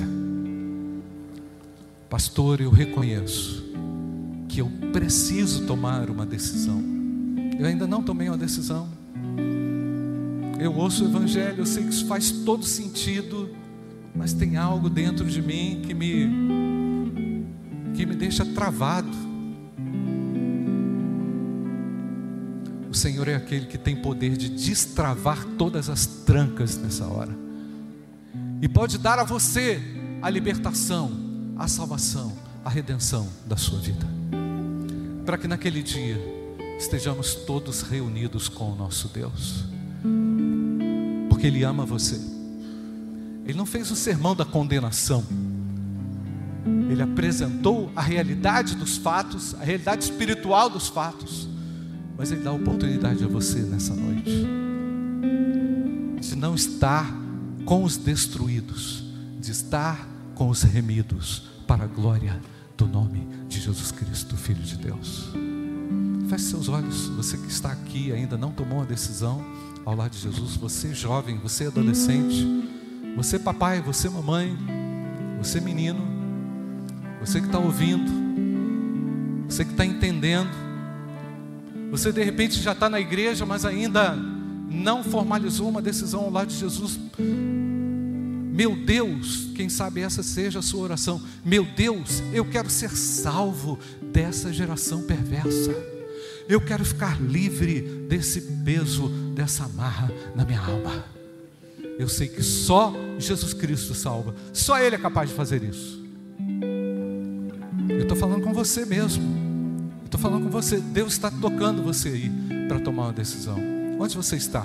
Pastor, 2.09 2.59
eu 2.59 2.69
reconheço 2.69 3.64
que 4.47 4.61
eu 4.61 4.69
preciso 4.91 5.65
tomar 5.65 6.09
uma 6.09 6.25
decisão. 6.25 6.81
Eu 7.57 7.65
ainda 7.65 7.87
não 7.87 8.03
tomei 8.03 8.27
uma 8.29 8.37
decisão. 8.37 8.87
Eu 10.59 10.73
ouço 10.73 11.03
o 11.03 11.07
Evangelho, 11.07 11.59
eu 11.59 11.65
sei 11.65 11.83
que 11.83 11.89
isso 11.89 12.05
faz 12.05 12.31
todo 12.31 12.63
sentido, 12.63 13.49
mas 14.15 14.33
tem 14.33 14.57
algo 14.57 14.89
dentro 14.89 15.25
de 15.25 15.41
mim 15.41 15.81
que 15.85 15.93
me 15.93 16.65
que 17.93 18.05
me 18.05 18.15
deixa 18.15 18.45
travado. 18.45 19.09
O 22.89 22.93
Senhor 22.93 23.27
é 23.27 23.35
aquele 23.35 23.65
que 23.65 23.77
tem 23.77 23.95
poder 23.95 24.37
de 24.37 24.49
destravar 24.49 25.45
todas 25.57 25.89
as 25.89 26.05
trancas 26.05 26.77
nessa 26.77 27.05
hora. 27.05 27.35
E 28.61 28.67
pode 28.67 28.97
dar 28.97 29.19
a 29.19 29.23
você 29.23 29.81
a 30.21 30.29
libertação, 30.29 31.11
a 31.57 31.67
salvação, 31.67 32.33
a 32.65 32.69
redenção 32.69 33.29
da 33.45 33.55
sua 33.55 33.79
vida. 33.79 34.05
Para 35.25 35.37
que 35.37 35.47
naquele 35.47 35.81
dia 35.81 36.19
estejamos 36.77 37.35
todos 37.35 37.83
reunidos 37.83 38.49
com 38.49 38.73
o 38.73 38.75
nosso 38.75 39.07
Deus. 39.07 39.63
Porque 41.29 41.47
Ele 41.47 41.63
ama 41.63 41.85
você. 41.85 42.19
Ele 43.45 43.57
não 43.57 43.65
fez 43.65 43.89
o 43.91 43.95
sermão 43.95 44.35
da 44.35 44.43
condenação 44.43 45.23
ele 46.89 47.01
apresentou 47.01 47.91
a 47.95 48.01
realidade 48.01 48.75
dos 48.75 48.97
fatos, 48.97 49.53
a 49.55 49.63
realidade 49.63 50.05
espiritual 50.05 50.69
dos 50.69 50.87
fatos, 50.87 51.47
mas 52.17 52.31
Ele 52.31 52.41
dá 52.41 52.51
oportunidade 52.51 53.23
a 53.23 53.27
você 53.27 53.59
nessa 53.59 53.93
noite 53.93 54.47
de 56.19 56.35
não 56.35 56.55
estar 56.55 57.13
com 57.65 57.83
os 57.83 57.97
destruídos, 57.97 59.03
de 59.39 59.51
estar 59.51 60.07
com 60.33 60.49
os 60.49 60.63
remidos, 60.63 61.43
para 61.67 61.83
a 61.83 61.87
glória 61.87 62.39
do 62.77 62.87
nome 62.87 63.27
de 63.47 63.59
Jesus 63.59 63.91
Cristo, 63.91 64.35
Filho 64.35 64.61
de 64.61 64.77
Deus. 64.77 65.29
Feche 66.29 66.45
seus 66.45 66.67
olhos, 66.67 67.07
você 67.09 67.37
que 67.37 67.47
está 67.47 67.71
aqui 67.71 68.11
ainda 68.11 68.37
não 68.37 68.51
tomou 68.51 68.79
uma 68.79 68.85
decisão 68.85 69.43
ao 69.85 69.95
lado 69.95 70.11
de 70.11 70.19
Jesus, 70.19 70.55
você 70.55 70.93
jovem, 70.93 71.37
você 71.37 71.67
adolescente, 71.67 72.45
você 73.15 73.37
papai, 73.37 73.81
você 73.81 74.09
mamãe, 74.09 74.57
você 75.37 75.61
menino, 75.61 76.01
você 77.19 77.39
que 77.39 77.45
está 77.45 77.59
ouvindo, 77.59 78.11
você 79.47 79.63
que 79.63 79.71
está 79.71 79.85
entendendo, 79.85 80.49
você 81.91 82.11
de 82.11 82.23
repente 82.23 82.59
já 82.59 82.71
está 82.71 82.89
na 82.89 82.99
igreja, 82.99 83.45
mas 83.45 83.63
ainda 83.63 84.15
não 84.69 85.03
formalizou 85.03 85.69
uma 85.69 85.81
decisão 85.81 86.21
ao 86.21 86.31
lado 86.31 86.47
de 86.47 86.57
Jesus. 86.57 86.99
Meu 88.55 88.73
Deus, 88.73 89.49
quem 89.53 89.67
sabe 89.67 89.99
essa 89.99 90.23
seja 90.23 90.59
a 90.59 90.61
sua 90.61 90.83
oração. 90.83 91.21
Meu 91.43 91.65
Deus, 91.65 92.23
eu 92.31 92.45
quero 92.45 92.69
ser 92.69 92.89
salvo 92.91 93.77
dessa 94.13 94.53
geração 94.53 95.03
perversa. 95.03 95.75
Eu 96.47 96.61
quero 96.61 96.85
ficar 96.85 97.21
livre 97.21 97.81
desse 98.07 98.39
peso, 98.63 99.09
dessa 99.35 99.65
amarra 99.65 100.09
na 100.33 100.45
minha 100.45 100.61
alma. 100.61 101.03
Eu 101.99 102.07
sei 102.07 102.29
que 102.29 102.41
só 102.41 102.93
Jesus 103.19 103.53
Cristo 103.53 103.93
salva, 103.93 104.33
só 104.53 104.79
Ele 104.79 104.95
é 104.95 104.99
capaz 104.99 105.29
de 105.29 105.35
fazer 105.35 105.61
isso. 105.61 106.01
Eu 107.89 108.03
estou 108.03 108.15
falando 108.15 108.41
com 108.41 108.53
você 108.53 108.85
mesmo. 108.85 109.91
Estou 110.05 110.17
falando 110.17 110.45
com 110.45 110.49
você. 110.49 110.77
Deus 110.77 111.11
está 111.11 111.29
tocando 111.29 111.83
você 111.83 112.07
aí 112.07 112.31
para 112.69 112.79
tomar 112.79 113.07
uma 113.07 113.13
decisão. 113.13 113.59
Onde 113.99 114.15
você 114.15 114.37
está? 114.37 114.63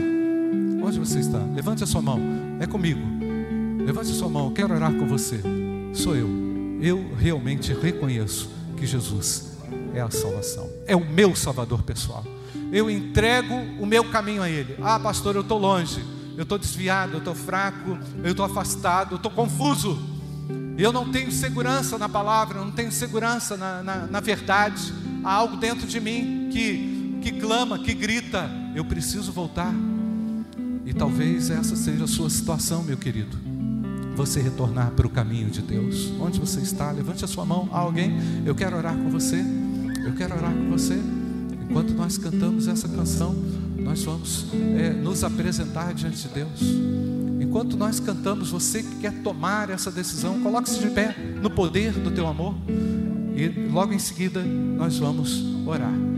Onde 0.81 0.97
você 0.97 1.19
está? 1.19 1.39
Levante 1.57 1.83
a 1.83 1.89
sua 1.89 2.01
mão. 2.01 2.21
É 2.61 2.69
comigo. 2.69 3.30
Levante 3.91 4.11
sua 4.11 4.29
mão. 4.29 4.53
Quero 4.53 4.73
orar 4.73 4.95
com 4.95 5.05
você. 5.05 5.41
Sou 5.93 6.15
eu. 6.15 6.29
Eu 6.81 7.13
realmente 7.19 7.73
reconheço 7.73 8.49
que 8.77 8.87
Jesus 8.87 9.59
é 9.93 10.01
a 10.01 10.09
salvação. 10.09 10.71
É 10.87 10.95
o 10.95 11.05
meu 11.05 11.35
Salvador 11.35 11.83
pessoal. 11.83 12.25
Eu 12.71 12.89
entrego 12.89 13.53
o 13.81 13.85
meu 13.85 14.09
caminho 14.09 14.43
a 14.43 14.49
Ele. 14.49 14.77
Ah, 14.81 15.01
pastor, 15.01 15.35
eu 15.35 15.41
estou 15.41 15.59
longe. 15.59 16.05
Eu 16.37 16.45
estou 16.45 16.57
desviado. 16.57 17.15
Eu 17.15 17.19
estou 17.19 17.35
fraco. 17.35 17.99
Eu 18.23 18.31
estou 18.31 18.47
afastado. 18.47 19.15
Eu 19.15 19.17
estou 19.17 19.33
confuso. 19.33 19.99
Eu 20.79 20.93
não 20.93 21.11
tenho 21.11 21.33
segurança 21.33 21.99
na 21.99 22.09
palavra, 22.09 22.59
eu 22.59 22.65
não 22.65 22.73
tenho 22.73 22.93
segurança 22.93 23.57
na, 23.57 23.83
na, 23.83 24.07
na 24.07 24.21
verdade. 24.21 24.95
Há 25.25 25.33
algo 25.33 25.57
dentro 25.57 25.85
de 25.85 25.99
mim 25.99 26.49
que, 26.53 27.19
que 27.23 27.33
clama, 27.41 27.77
que 27.77 27.93
grita: 27.93 28.49
eu 28.77 28.85
preciso 28.85 29.33
voltar. 29.33 29.75
E 30.87 30.95
talvez 30.95 31.51
essa 31.51 31.75
seja 31.75 32.05
a 32.05 32.09
sua 32.09 32.31
situação, 32.31 32.85
meu 32.85 32.97
querido. 32.97 33.51
Você 34.21 34.43
retornar 34.43 34.91
para 34.91 35.07
o 35.07 35.11
caminho 35.11 35.49
de 35.49 35.63
Deus. 35.63 36.13
Onde 36.21 36.39
você 36.39 36.61
está? 36.61 36.91
Levante 36.93 37.25
a 37.25 37.29
sua 37.29 37.47
mão 37.47 37.71
a 37.73 37.79
alguém. 37.79 38.13
Eu 38.45 38.55
quero 38.55 38.77
orar 38.77 38.95
com 38.95 39.09
você. 39.09 39.43
Eu 40.05 40.13
quero 40.15 40.37
orar 40.37 40.53
com 40.53 40.69
você. 40.69 41.01
Enquanto 41.63 41.95
nós 41.95 42.19
cantamos 42.19 42.69
essa 42.69 42.87
canção, 42.87 43.35
nós 43.79 44.05
vamos 44.05 44.45
é, 44.79 44.91
nos 44.91 45.25
apresentar 45.25 45.95
diante 45.95 46.29
de 46.29 46.35
Deus 46.35 46.61
enquanto 47.41 47.77
nós 47.77 47.99
cantamos, 47.99 48.51
você 48.51 48.83
que 48.83 48.97
quer 48.97 49.13
tomar 49.23 49.71
essa 49.71 49.91
decisão, 49.91 50.39
coloque-se 50.41 50.79
de 50.79 50.91
pé 50.91 51.17
no 51.43 51.51
poder 51.51 51.93
do 51.93 52.11
teu 52.11 52.29
amor. 52.29 52.55
E 53.35 53.49
logo 53.71 53.93
em 53.93 53.99
seguida 53.99 54.41
nós 54.45 54.99
vamos 54.99 55.43
orar. 55.67 56.10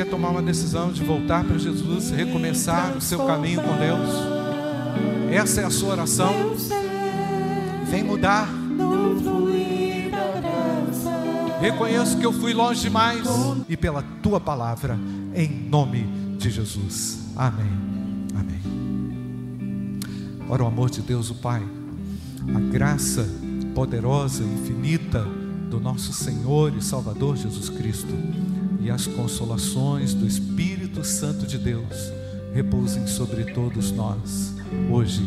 Quer 0.00 0.06
tomar 0.06 0.30
uma 0.30 0.40
decisão 0.40 0.90
de 0.90 1.04
voltar 1.04 1.44
para 1.44 1.58
Jesus, 1.58 2.10
recomeçar 2.10 2.96
o 2.96 3.02
seu 3.02 3.26
caminho 3.26 3.60
com 3.60 3.76
Deus, 3.76 4.08
essa 5.30 5.60
é 5.60 5.64
a 5.64 5.70
sua 5.70 5.90
oração. 5.90 6.32
Vem 7.84 8.02
mudar. 8.02 8.48
Reconheço 11.60 12.16
que 12.16 12.24
eu 12.24 12.32
fui 12.32 12.54
longe 12.54 12.80
demais 12.80 13.28
e 13.68 13.76
pela 13.76 14.02
tua 14.22 14.40
palavra, 14.40 14.98
em 15.34 15.50
nome 15.68 16.06
de 16.38 16.48
Jesus. 16.48 17.18
Amém. 17.36 17.70
Amém. 18.34 20.00
Ora, 20.48 20.64
o 20.64 20.66
amor 20.66 20.88
de 20.88 21.02
Deus, 21.02 21.28
o 21.28 21.34
Pai, 21.34 21.62
a 22.54 22.60
graça 22.72 23.28
poderosa, 23.74 24.42
infinita 24.42 25.22
do 25.68 25.78
nosso 25.78 26.14
Senhor 26.14 26.74
e 26.74 26.82
Salvador 26.82 27.36
Jesus 27.36 27.68
Cristo 27.68 28.14
e 28.80 28.90
as 28.90 29.06
consolações 29.06 30.14
do 30.14 30.26
Espírito 30.26 31.04
Santo 31.04 31.46
de 31.46 31.58
Deus 31.58 32.12
repousem 32.52 33.06
sobre 33.06 33.44
todos 33.52 33.92
nós, 33.92 34.54
hoje 34.90 35.22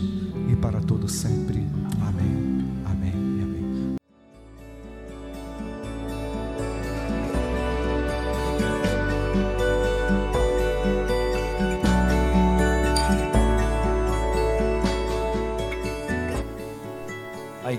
e 0.52 0.56
para 0.56 0.82
todo 0.82 1.08
sempre. 1.08 1.64
Amém. 2.02 2.53